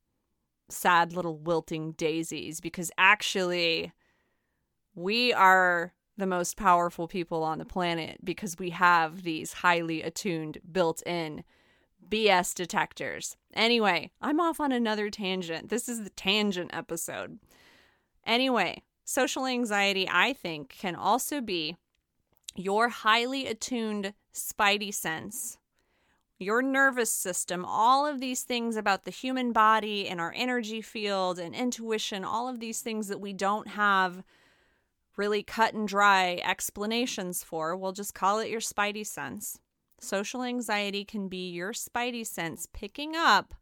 sad 0.70 1.14
little 1.14 1.38
wilting 1.38 1.94
daisies 1.94 2.60
because 2.60 2.92
actually 2.98 3.92
we 4.96 5.34
are 5.34 5.94
the 6.18 6.28
most 6.28 6.58
powerful 6.58 7.08
people 7.08 7.44
on 7.44 7.60
the 7.60 7.66
planet 7.66 8.18
because 8.24 8.58
we 8.58 8.72
have 8.72 9.24
these 9.24 9.54
highly 9.54 10.02
attuned 10.02 10.58
built 10.72 11.04
in 11.06 11.44
BS 12.10 12.54
detectors. 12.56 13.38
Anyway, 13.54 14.12
I'm 14.22 14.40
off 14.40 14.60
on 14.60 14.72
another 14.72 15.10
tangent. 15.10 15.70
This 15.70 15.88
is 15.88 16.04
the 16.04 16.10
tangent 16.10 16.72
episode. 16.74 17.38
Anyway, 18.26 18.84
social 19.06 19.46
anxiety, 19.46 20.08
I 20.10 20.34
think, 20.34 20.70
can 20.70 20.96
also 20.96 21.42
be 21.42 21.78
your 22.56 22.90
highly 22.90 23.46
attuned 23.46 24.14
spidey 24.34 24.94
sense 24.94 25.58
your 26.40 26.62
nervous 26.62 27.12
system, 27.12 27.66
all 27.66 28.06
of 28.06 28.20
these 28.20 28.44
things 28.44 28.76
about 28.76 29.06
the 29.06 29.12
human 29.12 29.52
body 29.52 30.08
and 30.08 30.22
our 30.22 30.34
energy 30.36 30.82
field 30.82 31.40
and 31.40 31.56
intuition, 31.56 32.24
all 32.24 32.48
of 32.48 32.60
these 32.60 32.82
things 32.82 33.08
that 33.08 33.20
we 33.20 33.34
don't 33.34 33.70
have 33.70 34.24
really 35.16 35.42
cut 35.42 35.74
and 35.74 35.88
dry 35.88 36.40
explanations 36.44 37.44
for. 37.44 37.76
We'll 37.76 37.92
just 37.92 38.14
call 38.14 38.40
it 38.40 38.50
your 38.50 38.60
spidey 38.60 39.06
sense. 39.06 39.60
Social 40.00 40.44
anxiety 40.44 41.04
can 41.04 41.28
be 41.28 41.50
your 41.50 41.74
spidey 41.74 42.26
sense 42.26 42.68
picking 42.72 43.16
up 43.16 43.56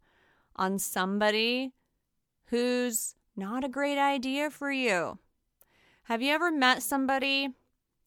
on 0.57 0.77
somebody 0.79 1.71
who's 2.45 3.15
not 3.37 3.63
a 3.63 3.69
great 3.69 3.97
idea 3.97 4.49
for 4.49 4.69
you. 4.69 5.17
Have 6.03 6.21
you 6.21 6.33
ever 6.33 6.51
met 6.51 6.83
somebody 6.83 7.49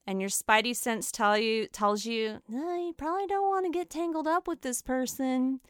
and 0.09 0.23
your 0.23 0.31
spidey 0.31 0.75
sense 0.75 1.12
tell 1.12 1.37
you 1.37 1.66
tells 1.66 2.07
you 2.07 2.40
no, 2.49 2.75
you 2.77 2.94
probably 2.94 3.27
don't 3.27 3.47
want 3.47 3.66
to 3.66 3.79
get 3.79 3.90
tangled 3.90 4.27
up 4.27 4.49
with 4.49 4.62
this 4.62 4.81
person. 4.81 5.61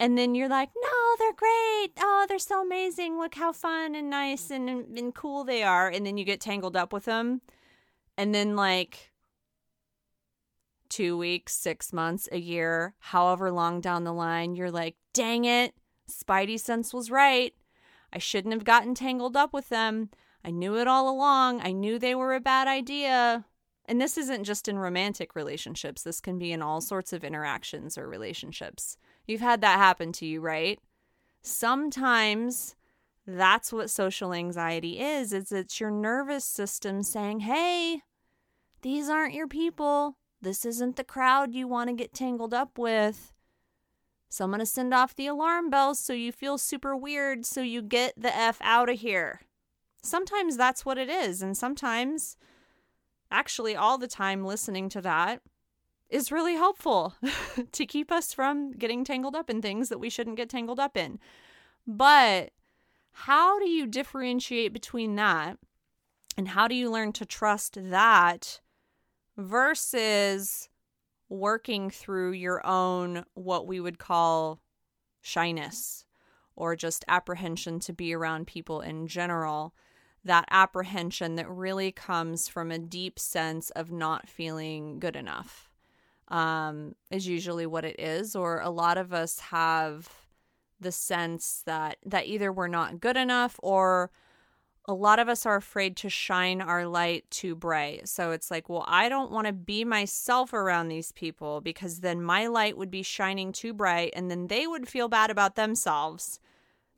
And 0.00 0.18
then 0.18 0.34
you're 0.34 0.48
like 0.48 0.70
no 0.74 1.16
they're 1.18 1.32
great. 1.32 1.92
Oh 1.96 2.26
they're 2.28 2.40
so 2.40 2.60
amazing. 2.60 3.20
Look 3.20 3.36
how 3.36 3.52
fun 3.52 3.94
and 3.94 4.10
nice 4.10 4.50
and, 4.50 4.68
and 4.68 5.14
cool 5.14 5.44
they 5.44 5.62
are. 5.62 5.88
And 5.88 6.04
then 6.04 6.18
you 6.18 6.24
get 6.24 6.40
tangled 6.40 6.76
up 6.76 6.92
with 6.92 7.04
them. 7.04 7.40
And 8.16 8.34
then 8.34 8.56
like 8.56 9.12
two 10.88 11.16
weeks 11.16 11.54
six 11.54 11.92
months 11.92 12.28
a 12.32 12.38
year 12.38 12.94
however 12.98 13.52
long 13.52 13.80
down 13.80 14.02
the 14.02 14.12
line 14.12 14.56
you're 14.56 14.72
like 14.72 14.96
dang 15.14 15.44
it. 15.44 15.72
Spidey 16.10 16.58
sense 16.58 16.92
was 16.92 17.12
right. 17.12 17.54
I 18.12 18.18
shouldn't 18.18 18.54
have 18.54 18.64
gotten 18.64 18.96
tangled 18.96 19.36
up 19.36 19.52
with 19.52 19.68
them. 19.68 20.10
I 20.44 20.50
knew 20.50 20.76
it 20.78 20.88
all 20.88 21.08
along. 21.08 21.60
I 21.60 21.70
knew 21.70 21.96
they 21.98 22.16
were 22.16 22.34
a 22.34 22.40
bad 22.40 22.66
idea. 22.66 23.44
And 23.88 23.98
this 23.98 24.18
isn't 24.18 24.44
just 24.44 24.68
in 24.68 24.78
romantic 24.78 25.34
relationships, 25.34 26.02
this 26.02 26.20
can 26.20 26.38
be 26.38 26.52
in 26.52 26.60
all 26.60 26.82
sorts 26.82 27.14
of 27.14 27.24
interactions 27.24 27.96
or 27.96 28.06
relationships. 28.06 28.98
You've 29.26 29.40
had 29.40 29.62
that 29.62 29.78
happen 29.78 30.12
to 30.12 30.26
you, 30.26 30.42
right? 30.42 30.78
Sometimes 31.40 32.76
that's 33.26 33.72
what 33.72 33.88
social 33.88 34.34
anxiety 34.34 35.00
is. 35.00 35.32
It's 35.32 35.52
it's 35.52 35.80
your 35.80 35.90
nervous 35.90 36.44
system 36.44 37.02
saying, 37.02 37.40
"Hey, 37.40 38.02
these 38.82 39.08
aren't 39.08 39.34
your 39.34 39.48
people. 39.48 40.18
This 40.40 40.66
isn't 40.66 40.96
the 40.96 41.04
crowd 41.04 41.54
you 41.54 41.66
want 41.66 41.88
to 41.88 41.96
get 41.96 42.12
tangled 42.12 42.52
up 42.52 42.76
with." 42.76 43.32
So 44.28 44.44
I'm 44.44 44.50
going 44.50 44.60
to 44.60 44.66
send 44.66 44.92
off 44.92 45.14
the 45.14 45.26
alarm 45.26 45.70
bells 45.70 45.98
so 45.98 46.12
you 46.12 46.32
feel 46.32 46.58
super 46.58 46.94
weird 46.94 47.46
so 47.46 47.62
you 47.62 47.80
get 47.80 48.12
the 48.18 48.34
F 48.36 48.58
out 48.60 48.90
of 48.90 49.00
here. 49.00 49.40
Sometimes 50.02 50.58
that's 50.58 50.84
what 50.84 50.98
it 50.98 51.08
is. 51.08 51.40
And 51.40 51.56
sometimes 51.56 52.36
actually 53.30 53.76
all 53.76 53.98
the 53.98 54.08
time 54.08 54.44
listening 54.44 54.88
to 54.90 55.00
that 55.00 55.42
is 56.08 56.32
really 56.32 56.54
helpful 56.54 57.14
to 57.72 57.86
keep 57.86 58.10
us 58.10 58.32
from 58.32 58.72
getting 58.72 59.04
tangled 59.04 59.34
up 59.34 59.50
in 59.50 59.60
things 59.60 59.88
that 59.88 59.98
we 59.98 60.10
shouldn't 60.10 60.36
get 60.36 60.48
tangled 60.48 60.80
up 60.80 60.96
in. 60.96 61.18
But 61.86 62.50
how 63.12 63.58
do 63.58 63.68
you 63.68 63.86
differentiate 63.86 64.72
between 64.72 65.16
that 65.16 65.58
and 66.36 66.48
how 66.48 66.68
do 66.68 66.74
you 66.74 66.90
learn 66.90 67.12
to 67.14 67.26
trust 67.26 67.76
that 67.90 68.60
versus 69.36 70.68
working 71.28 71.90
through 71.90 72.32
your 72.32 72.64
own, 72.64 73.24
what 73.34 73.66
we 73.66 73.80
would 73.80 73.98
call 73.98 74.60
shyness 75.20 76.06
or 76.56 76.74
just 76.76 77.04
apprehension 77.08 77.80
to 77.80 77.92
be 77.92 78.14
around 78.14 78.46
people 78.46 78.80
in 78.80 79.06
general? 79.08 79.74
That 80.24 80.44
apprehension 80.50 81.36
that 81.36 81.48
really 81.48 81.92
comes 81.92 82.48
from 82.48 82.70
a 82.70 82.78
deep 82.78 83.18
sense 83.18 83.70
of 83.70 83.90
not 83.92 84.28
feeling 84.28 84.98
good 84.98 85.16
enough 85.16 85.68
um, 86.28 86.94
is 87.10 87.26
usually 87.26 87.66
what 87.66 87.84
it 87.84 87.98
is 87.98 88.36
or 88.36 88.60
a 88.60 88.70
lot 88.70 88.98
of 88.98 89.12
us 89.12 89.38
have 89.38 90.08
the 90.80 90.92
sense 90.92 91.62
that 91.66 91.96
that 92.04 92.26
either 92.26 92.52
we're 92.52 92.68
not 92.68 93.00
good 93.00 93.16
enough 93.16 93.58
or 93.62 94.10
a 94.88 94.94
lot 94.94 95.18
of 95.18 95.28
us 95.28 95.44
are 95.44 95.56
afraid 95.56 95.96
to 95.98 96.08
shine 96.08 96.62
our 96.62 96.86
light 96.86 97.30
too 97.30 97.54
bright. 97.54 98.08
So 98.08 98.30
it's 98.30 98.50
like, 98.50 98.70
well, 98.70 98.86
I 98.88 99.10
don't 99.10 99.30
want 99.30 99.46
to 99.46 99.52
be 99.52 99.84
myself 99.84 100.54
around 100.54 100.88
these 100.88 101.12
people 101.12 101.60
because 101.60 102.00
then 102.00 102.22
my 102.22 102.46
light 102.46 102.78
would 102.78 102.90
be 102.90 103.02
shining 103.02 103.52
too 103.52 103.74
bright 103.74 104.14
and 104.16 104.30
then 104.30 104.46
they 104.46 104.66
would 104.66 104.88
feel 104.88 105.08
bad 105.08 105.30
about 105.30 105.56
themselves. 105.56 106.40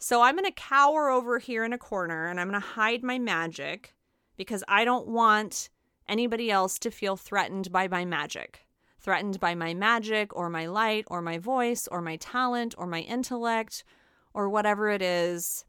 So 0.03 0.23
I'm 0.23 0.35
going 0.35 0.47
to 0.47 0.51
cower 0.53 1.11
over 1.11 1.39
here 1.39 1.63
in 1.63 1.75
a 1.75 1.79
corner 1.79 2.27
and 2.27 2.41
I'm 2.41 2.49
going 2.49 2.61
to 2.61 2.67
hide 2.67 3.05
my 3.05 3.19
magic 3.19 3.95
because 4.39 4.65
I 4.67 4.87
don't 4.87 5.07
want 5.07 5.69
anybody 6.09 6.51
else 6.51 6.79
to 6.79 6.91
feel 6.91 7.17
threatened 7.17 7.71
by 7.71 7.87
my 7.87 8.07
magic. 8.07 8.67
Threatened 8.99 9.39
by 9.41 9.55
my 9.55 9.75
magic 9.75 10.35
or 10.35 10.49
my 10.49 10.65
light 10.65 11.05
or 11.09 11.21
my 11.21 11.37
voice 11.37 11.87
or 11.87 12.01
my 12.01 12.17
talent 12.17 12.75
or 12.79 12.87
my 12.87 13.01
intellect 13.01 13.85
or 14.33 14.49
whatever 14.49 14.89
it 14.89 15.03
is. 15.03 15.67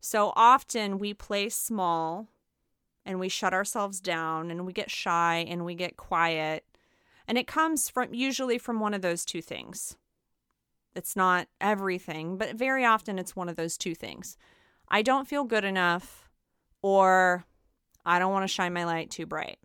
So 0.00 0.32
often 0.34 0.98
we 0.98 1.12
play 1.12 1.50
small 1.50 2.28
and 3.04 3.20
we 3.20 3.28
shut 3.28 3.52
ourselves 3.52 4.00
down 4.00 4.50
and 4.50 4.64
we 4.64 4.72
get 4.72 4.90
shy 4.90 5.44
and 5.46 5.66
we 5.66 5.74
get 5.74 5.98
quiet. 5.98 6.64
And 7.28 7.36
it 7.36 7.46
comes 7.46 7.90
from 7.90 8.14
usually 8.14 8.56
from 8.56 8.80
one 8.80 8.94
of 8.94 9.02
those 9.02 9.26
two 9.26 9.42
things. 9.42 9.98
It's 10.94 11.14
not 11.14 11.48
everything, 11.60 12.36
but 12.36 12.56
very 12.56 12.84
often 12.84 13.18
it's 13.18 13.36
one 13.36 13.48
of 13.48 13.56
those 13.56 13.78
two 13.78 13.94
things. 13.94 14.36
I 14.88 15.02
don't 15.02 15.28
feel 15.28 15.44
good 15.44 15.64
enough, 15.64 16.28
or 16.82 17.44
I 18.04 18.18
don't 18.18 18.32
want 18.32 18.42
to 18.44 18.52
shine 18.52 18.72
my 18.72 18.84
light 18.84 19.10
too 19.10 19.26
bright. 19.26 19.58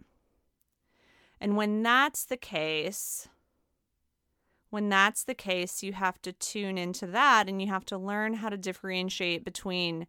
And 1.42 1.58
when 1.58 1.84
that's 1.84 2.26
the 2.26 2.38
case, 2.38 3.28
when 4.70 4.90
that's 4.90 5.24
the 5.24 5.34
case, 5.34 5.84
you 5.84 5.94
have 5.94 6.22
to 6.22 6.32
tune 6.32 6.78
into 6.78 7.08
that 7.08 7.48
and 7.48 7.62
you 7.62 7.68
have 7.68 7.86
to 7.86 7.98
learn 7.98 8.36
how 8.36 8.50
to 8.50 8.58
differentiate 8.58 9.44
between 9.44 10.08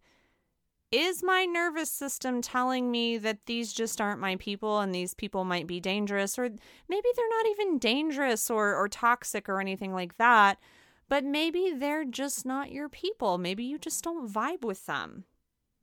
is 0.93 1.23
my 1.23 1.45
nervous 1.45 1.91
system 1.91 2.41
telling 2.41 2.91
me 2.91 3.19
that 3.19 3.47
these 3.47 3.73
just 3.73 4.01
aren't 4.01 4.21
my 4.21 4.37
people 4.37 4.81
and 4.81 4.95
these 4.95 5.15
people 5.15 5.45
might 5.45 5.67
be 5.67 5.81
dangerous 5.81 6.39
or 6.39 6.45
maybe 6.89 7.09
they're 7.17 7.29
not 7.29 7.47
even 7.51 7.79
dangerous 7.79 8.49
or 8.51 8.75
or 8.75 8.89
toxic 8.89 9.49
or 9.49 9.61
anything 9.61 9.93
like 9.93 10.17
that 10.17 10.59
but 11.09 11.25
maybe 11.25 11.73
they're 11.77 12.05
just 12.05 12.45
not 12.45 12.73
your 12.73 12.88
people. 12.88 13.38
Maybe 13.38 13.64
you 13.64 13.79
just 13.79 14.03
don't 14.03 14.31
vibe 14.31 14.64
with 14.64 14.87
them. 14.87 15.25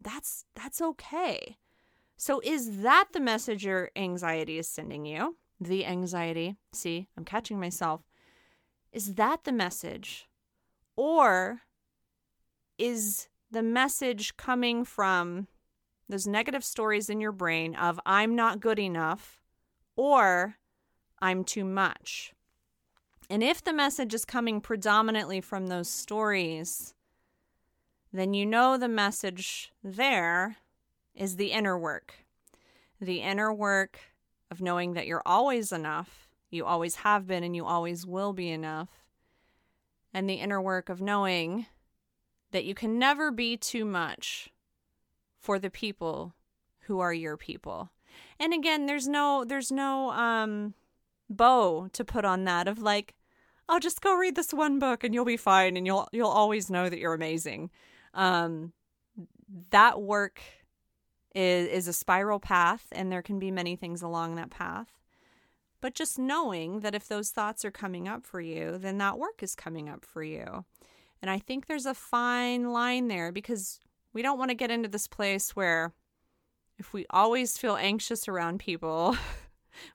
That's 0.01 0.45
that's 0.55 0.81
okay. 0.81 1.57
So 2.17 2.41
is 2.43 2.81
that 2.81 3.09
the 3.13 3.19
message 3.19 3.65
your 3.65 3.89
anxiety 3.95 4.57
is 4.57 4.67
sending 4.67 5.05
you? 5.05 5.37
The 5.59 5.85
anxiety. 5.85 6.57
See, 6.73 7.07
I'm 7.17 7.25
catching 7.25 7.59
myself. 7.59 8.01
Is 8.91 9.15
that 9.15 9.43
the 9.43 9.51
message? 9.51 10.27
Or 10.95 11.61
is 12.77 13.27
the 13.49 13.63
message 13.63 14.37
coming 14.37 14.83
from 14.85 15.47
those 16.09 16.27
negative 16.27 16.63
stories 16.63 17.09
in 17.09 17.19
your 17.19 17.31
brain 17.31 17.75
of 17.75 17.99
I'm 18.05 18.35
not 18.35 18.59
good 18.59 18.79
enough 18.79 19.41
or 19.95 20.57
I'm 21.21 21.43
too 21.43 21.63
much? 21.63 22.33
And 23.29 23.43
if 23.43 23.63
the 23.63 23.73
message 23.73 24.13
is 24.13 24.25
coming 24.25 24.61
predominantly 24.61 25.41
from 25.41 25.67
those 25.67 25.89
stories, 25.89 26.93
then 28.11 28.33
you 28.33 28.45
know 28.45 28.77
the 28.77 28.87
message 28.87 29.71
there 29.83 30.57
is 31.15 31.35
the 31.35 31.51
inner 31.51 31.77
work. 31.77 32.25
The 33.01 33.21
inner 33.21 33.53
work 33.53 33.99
of 34.51 34.61
knowing 34.61 34.93
that 34.93 35.07
you're 35.07 35.23
always 35.25 35.71
enough, 35.71 36.29
you 36.49 36.65
always 36.65 36.97
have 36.97 37.25
been, 37.25 37.43
and 37.43 37.55
you 37.55 37.65
always 37.65 38.05
will 38.05 38.33
be 38.33 38.49
enough. 38.49 38.89
and 40.13 40.29
the 40.29 40.35
inner 40.35 40.61
work 40.61 40.89
of 40.89 41.01
knowing 41.01 41.65
that 42.51 42.65
you 42.65 42.75
can 42.75 42.99
never 42.99 43.31
be 43.31 43.57
too 43.57 43.83
much 43.83 44.49
for 45.39 45.57
the 45.57 45.71
people 45.71 46.35
who 46.81 46.99
are 46.99 47.13
your 47.13 47.35
people. 47.35 47.89
And 48.39 48.53
again, 48.53 48.85
there's 48.85 49.07
no 49.07 49.43
there's 49.43 49.71
no 49.71 50.11
um 50.11 50.75
bow 51.29 51.87
to 51.93 52.03
put 52.03 52.25
on 52.25 52.43
that 52.43 52.67
of 52.67 52.79
like 52.79 53.15
oh 53.69 53.79
just 53.79 54.01
go 54.01 54.15
read 54.15 54.35
this 54.35 54.53
one 54.53 54.79
book 54.79 55.03
and 55.03 55.13
you'll 55.13 55.25
be 55.25 55.37
fine 55.37 55.77
and 55.77 55.85
you'll 55.85 56.07
you'll 56.11 56.27
always 56.27 56.69
know 56.69 56.89
that 56.89 56.99
you're 56.99 57.13
amazing. 57.13 57.69
Um 58.13 58.73
that 59.71 60.01
work 60.01 60.41
is 61.35 61.67
is 61.67 61.87
a 61.87 61.93
spiral 61.93 62.39
path 62.39 62.87
and 62.91 63.11
there 63.11 63.21
can 63.21 63.39
be 63.39 63.51
many 63.51 63.75
things 63.75 64.01
along 64.01 64.35
that 64.35 64.49
path. 64.49 64.87
But 65.81 65.95
just 65.95 66.17
knowing 66.17 66.79
that 66.79 66.95
if 66.95 67.09
those 67.09 67.31
thoughts 67.31 67.65
are 67.65 67.71
coming 67.71 68.07
up 68.07 68.25
for 68.25 68.39
you, 68.39 68.77
then 68.77 68.99
that 68.99 69.19
work 69.19 69.43
is 69.43 69.53
coming 69.53 69.89
up 69.89 70.05
for 70.05 70.23
you. 70.23 70.63
And 71.21 71.29
I 71.29 71.39
think 71.39 71.67
there's 71.67 71.85
a 71.85 71.93
fine 71.93 72.71
line 72.71 73.09
there 73.09 73.33
because 73.33 73.81
we 74.13 74.21
don't 74.21 74.37
want 74.37 74.49
to 74.49 74.55
get 74.55 74.71
into 74.71 74.87
this 74.87 75.07
place 75.07 75.55
where 75.55 75.93
if 76.77 76.93
we 76.93 77.05
always 77.09 77.57
feel 77.57 77.75
anxious 77.75 78.27
around 78.27 78.59
people, 78.59 79.17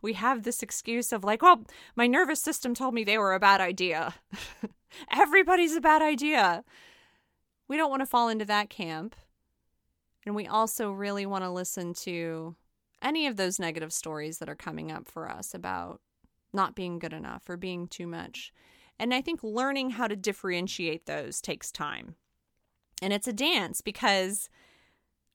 we 0.03 0.15
have 0.15 0.43
this 0.43 0.63
excuse 0.63 1.13
of 1.13 1.25
like, 1.25 1.43
well, 1.43 1.65
my 1.97 2.07
nervous 2.07 2.41
system 2.41 2.75
told 2.75 2.95
me 2.95 3.05
they 3.05 3.19
were 3.19 3.35
a 3.35 3.41
bad 3.41 3.61
idea. 3.61 4.15
Everybody's 5.13 5.77
a 5.77 5.81
bad 5.81 6.03
idea. 6.03 6.65
We 7.69 7.77
don't 7.77 7.91
want 7.91 8.01
to 8.01 8.07
fall 8.07 8.29
into 8.29 8.45
that 8.47 8.71
camp. 8.71 9.15
And 10.25 10.35
we 10.35 10.47
also 10.47 10.91
really 10.91 11.27
want 11.27 11.45
to 11.45 11.51
listen 11.51 11.95
to 11.95 12.57
any 13.01 13.27
of 13.27 13.37
those 13.37 13.59
negative 13.59 13.93
stories 13.93 14.39
that 14.39 14.49
are 14.49 14.55
coming 14.55 14.91
up 14.91 15.07
for 15.07 15.31
us 15.31 15.55
about 15.55 16.01
not 16.53 16.75
being 16.75 16.99
good 16.99 17.13
enough 17.13 17.49
or 17.49 17.57
being 17.57 17.87
too 17.87 18.07
much. 18.07 18.53
And 18.99 19.15
I 19.15 19.21
think 19.21 19.43
learning 19.43 19.91
how 19.91 20.09
to 20.09 20.17
differentiate 20.17 21.07
those 21.07 21.41
takes 21.41 21.71
time. 21.71 22.17
And 23.01 23.13
it's 23.13 23.29
a 23.29 23.33
dance 23.33 23.81
because 23.81 24.49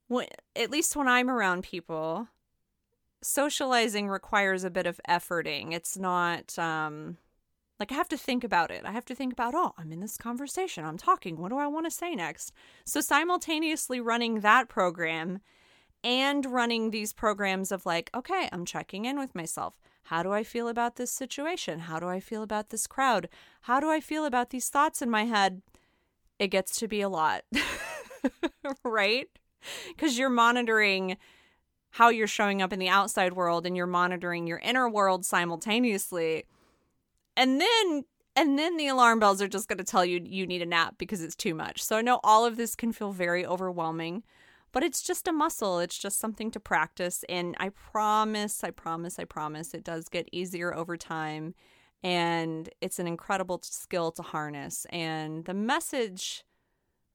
when, 0.07 0.27
at 0.55 0.69
least 0.69 0.95
when 0.95 1.07
I'm 1.07 1.29
around 1.29 1.63
people, 1.63 2.27
socializing 3.23 4.09
requires 4.09 4.63
a 4.63 4.69
bit 4.69 4.85
of 4.85 4.99
efforting. 5.09 5.73
It's 5.73 5.97
not 5.97 6.57
um 6.59 7.17
like 7.79 7.91
I 7.91 7.95
have 7.95 8.09
to 8.09 8.17
think 8.17 8.43
about 8.43 8.71
it. 8.71 8.83
I 8.85 8.91
have 8.91 9.05
to 9.05 9.15
think 9.15 9.33
about, 9.33 9.55
oh, 9.55 9.73
I'm 9.77 9.91
in 9.91 9.99
this 9.99 10.15
conversation. 10.15 10.85
I'm 10.85 10.97
talking. 10.97 11.37
What 11.37 11.49
do 11.49 11.57
I 11.57 11.67
want 11.67 11.85
to 11.85 11.91
say 11.91 12.15
next? 12.15 12.53
So 12.85 13.01
simultaneously 13.01 13.99
running 13.99 14.39
that 14.39 14.69
program 14.69 15.41
and 16.03 16.45
running 16.45 16.91
these 16.91 17.13
programs 17.13 17.71
of 17.71 17.85
like, 17.85 18.09
okay, 18.13 18.47
I'm 18.51 18.65
checking 18.65 19.05
in 19.05 19.17
with 19.17 19.33
myself. 19.35 19.79
How 20.03 20.21
do 20.21 20.31
I 20.31 20.43
feel 20.43 20.67
about 20.67 20.97
this 20.97 21.11
situation? 21.11 21.79
How 21.79 21.99
do 21.99 22.07
I 22.07 22.19
feel 22.19 22.43
about 22.43 22.69
this 22.69 22.87
crowd? 22.87 23.29
How 23.61 23.79
do 23.79 23.89
I 23.89 23.99
feel 24.01 24.25
about 24.25 24.49
these 24.49 24.69
thoughts 24.69 25.01
in 25.01 25.09
my 25.09 25.25
head? 25.25 25.61
It 26.39 26.49
gets 26.49 26.77
to 26.79 26.87
be 26.87 27.01
a 27.01 27.09
lot. 27.09 27.43
right? 28.83 29.27
Because 29.89 30.17
you're 30.17 30.29
monitoring 30.29 31.17
how 31.93 32.09
you're 32.09 32.25
showing 32.25 32.59
up 32.59 32.73
in 32.73 32.79
the 32.79 32.89
outside 32.89 33.33
world 33.33 33.67
and 33.67 33.77
you're 33.77 33.85
monitoring 33.85 34.47
your 34.47 34.57
inner 34.57 34.89
world 34.89 35.23
simultaneously. 35.23 36.43
And 37.37 37.61
then 37.61 38.05
and 38.35 38.57
then 38.57 38.77
the 38.77 38.87
alarm 38.87 39.19
bells 39.19 39.43
are 39.43 39.47
just 39.47 39.67
going 39.67 39.77
to 39.77 39.83
tell 39.83 40.03
you 40.03 40.19
you 40.23 40.47
need 40.47 40.63
a 40.63 40.65
nap 40.65 40.95
because 40.97 41.21
it's 41.21 41.35
too 41.35 41.53
much. 41.53 41.83
So 41.83 41.95
I 41.95 42.01
know 42.01 42.19
all 42.23 42.45
of 42.45 42.57
this 42.57 42.75
can 42.75 42.93
feel 42.93 43.11
very 43.11 43.45
overwhelming, 43.45 44.23
but 44.71 44.81
it's 44.81 45.03
just 45.03 45.27
a 45.27 45.31
muscle. 45.31 45.77
It's 45.77 45.99
just 45.99 46.19
something 46.19 46.49
to 46.51 46.59
practice 46.59 47.23
and 47.29 47.55
I 47.59 47.69
promise, 47.69 48.63
I 48.63 48.71
promise, 48.71 49.19
I 49.19 49.25
promise 49.25 49.75
it 49.75 49.83
does 49.83 50.09
get 50.09 50.27
easier 50.31 50.73
over 50.73 50.97
time 50.97 51.53
and 52.01 52.69
it's 52.81 52.97
an 52.97 53.05
incredible 53.05 53.59
skill 53.61 54.11
to 54.13 54.23
harness. 54.23 54.87
And 54.89 55.45
the 55.45 55.53
message 55.53 56.43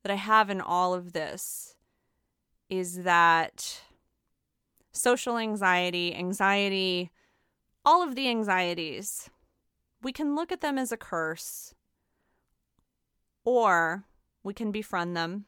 that 0.04 0.12
I 0.12 0.16
have 0.16 0.50
in 0.50 0.60
all 0.60 0.94
of 0.94 1.14
this 1.14 1.74
is 2.70 3.02
that 3.02 3.82
social 4.98 5.38
anxiety, 5.38 6.14
anxiety, 6.14 7.10
all 7.84 8.02
of 8.02 8.14
the 8.14 8.28
anxieties, 8.28 9.30
we 10.02 10.12
can 10.12 10.34
look 10.34 10.52
at 10.52 10.60
them 10.60 10.78
as 10.78 10.92
a 10.92 10.96
curse 10.96 11.74
or 13.44 14.04
we 14.42 14.52
can 14.52 14.70
befriend 14.70 15.16
them. 15.16 15.46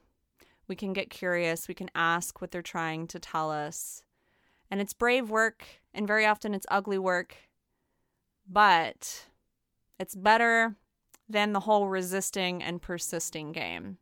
We 0.66 0.76
can 0.76 0.92
get 0.92 1.10
curious. 1.10 1.68
We 1.68 1.74
can 1.74 1.90
ask 1.94 2.40
what 2.40 2.50
they're 2.50 2.62
trying 2.62 3.08
to 3.08 3.18
tell 3.18 3.50
us. 3.50 4.04
And 4.70 4.80
it's 4.80 4.92
brave 4.92 5.28
work, 5.28 5.66
and 5.92 6.06
very 6.06 6.24
often 6.24 6.54
it's 6.54 6.66
ugly 6.70 6.98
work, 6.98 7.36
but 8.48 9.26
it's 9.98 10.14
better 10.14 10.76
than 11.28 11.52
the 11.52 11.60
whole 11.60 11.88
resisting 11.88 12.62
and 12.62 12.80
persisting 12.80 13.52
game. 13.52 13.98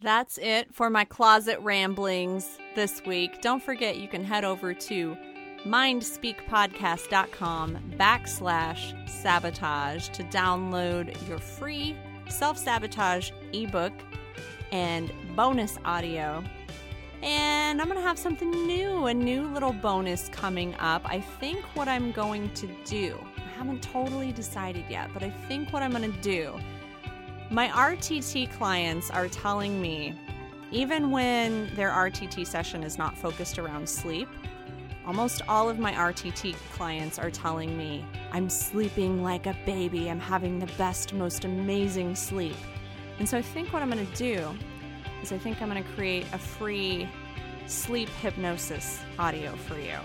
That's 0.00 0.38
it 0.38 0.72
for 0.72 0.90
my 0.90 1.04
closet 1.04 1.58
ramblings 1.58 2.56
this 2.76 3.02
week. 3.04 3.42
Don't 3.42 3.60
forget 3.60 3.96
you 3.96 4.06
can 4.06 4.22
head 4.22 4.44
over 4.44 4.72
to 4.72 5.16
mindspeakpodcast.com 5.64 7.78
backslash 7.98 9.08
sabotage 9.08 10.08
to 10.10 10.22
download 10.24 11.28
your 11.28 11.38
free 11.38 11.96
self-sabotage 12.28 13.32
ebook 13.52 13.92
and 14.70 15.10
bonus 15.34 15.78
audio. 15.84 16.44
And 17.20 17.82
I'm 17.82 17.88
going 17.88 17.98
to 17.98 18.06
have 18.06 18.20
something 18.20 18.52
new, 18.68 19.06
a 19.06 19.14
new 19.14 19.48
little 19.48 19.72
bonus 19.72 20.28
coming 20.28 20.76
up. 20.76 21.02
I 21.06 21.20
think 21.20 21.58
what 21.74 21.88
I'm 21.88 22.12
going 22.12 22.54
to 22.54 22.68
do, 22.84 23.18
I 23.36 23.40
haven't 23.58 23.82
totally 23.82 24.30
decided 24.30 24.84
yet, 24.88 25.10
but 25.12 25.24
I 25.24 25.30
think 25.48 25.72
what 25.72 25.82
I'm 25.82 25.90
going 25.90 26.12
to 26.12 26.20
do 26.20 26.54
my 27.50 27.68
RTT 27.68 28.52
clients 28.52 29.10
are 29.10 29.28
telling 29.28 29.80
me, 29.80 30.14
even 30.70 31.10
when 31.10 31.74
their 31.74 31.90
RTT 31.90 32.46
session 32.46 32.82
is 32.82 32.98
not 32.98 33.16
focused 33.16 33.58
around 33.58 33.88
sleep, 33.88 34.28
almost 35.06 35.40
all 35.48 35.70
of 35.70 35.78
my 35.78 35.92
RTT 35.92 36.54
clients 36.72 37.18
are 37.18 37.30
telling 37.30 37.76
me, 37.76 38.04
I'm 38.32 38.50
sleeping 38.50 39.22
like 39.22 39.46
a 39.46 39.56
baby. 39.64 40.10
I'm 40.10 40.20
having 40.20 40.58
the 40.58 40.70
best, 40.76 41.14
most 41.14 41.46
amazing 41.46 42.14
sleep. 42.14 42.56
And 43.18 43.26
so 43.26 43.38
I 43.38 43.42
think 43.42 43.72
what 43.72 43.82
I'm 43.82 43.90
going 43.90 44.06
to 44.06 44.14
do 44.14 44.46
is 45.22 45.32
I 45.32 45.38
think 45.38 45.62
I'm 45.62 45.70
going 45.70 45.82
to 45.82 45.90
create 45.92 46.26
a 46.34 46.38
free 46.38 47.08
sleep 47.66 48.10
hypnosis 48.20 49.00
audio 49.18 49.56
for 49.56 49.78
you 49.78 49.96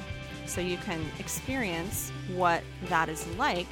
so 0.45 0.61
you 0.61 0.77
can 0.77 1.01
experience 1.19 2.11
what 2.35 2.63
that 2.83 3.09
is 3.09 3.27
like 3.35 3.67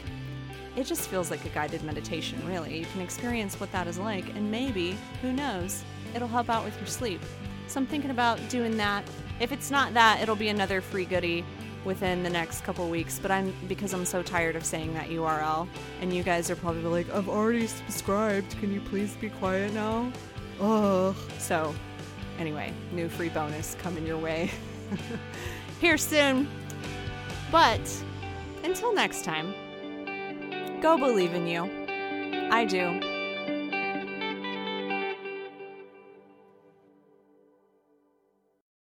it 0.76 0.86
just 0.86 1.10
feels 1.10 1.30
like 1.30 1.44
a 1.46 1.50
guided 1.50 1.84
meditation, 1.84 2.42
really. 2.48 2.80
You 2.80 2.86
can 2.86 3.02
experience 3.02 3.60
what 3.60 3.72
that 3.72 3.88
is 3.88 3.98
like, 3.98 4.30
and 4.36 4.50
maybe, 4.50 4.98
who 5.22 5.34
knows, 5.34 5.84
it'll 6.16 6.28
help 6.28 6.50
out 6.50 6.64
with 6.64 6.78
your 6.78 6.88
sleep. 6.88 7.22
So 7.68 7.80
I'm 7.80 7.86
thinking 7.86 8.12
about 8.12 8.40
doing 8.50 8.78
that. 8.78 9.04
If 9.40 9.52
it's 9.52 9.72
not 9.72 9.94
that, 9.94 10.22
it'll 10.22 10.36
be 10.36 10.50
another 10.50 10.82
free 10.82 11.06
goodie 11.06 11.46
within 11.84 12.22
the 12.24 12.30
next 12.30 12.64
couple 12.64 12.88
weeks. 12.90 13.20
But 13.20 13.32
I'm 13.32 13.54
because 13.68 13.94
I'm 13.94 14.06
so 14.06 14.22
tired 14.22 14.56
of 14.56 14.66
saying 14.66 14.94
that 14.94 15.10
URL, 15.10 15.68
and 16.02 16.14
you 16.14 16.24
guys 16.24 16.50
are 16.50 16.56
probably 16.56 16.84
like, 16.84 17.10
"I've 17.14 17.30
already 17.30 17.68
subscribed. 17.68 18.58
Can 18.60 18.74
you 18.74 18.82
please 18.82 19.16
be 19.16 19.30
quiet 19.30 19.74
now?" 19.74 20.12
Ugh. 20.60 21.16
So, 21.40 21.74
anyway, 22.40 22.74
new 22.92 23.10
free 23.10 23.30
bonus 23.30 23.76
coming 23.76 24.06
your 24.06 24.20
way 24.20 24.52
here 25.82 25.98
soon. 25.98 26.48
But 27.52 27.82
until 28.64 28.94
next 28.94 29.24
time. 29.24 29.54
Go 30.82 30.98
believe 30.98 31.36
in 31.36 31.46
you. 31.46 31.70
I 32.50 32.66
do. 32.66 33.11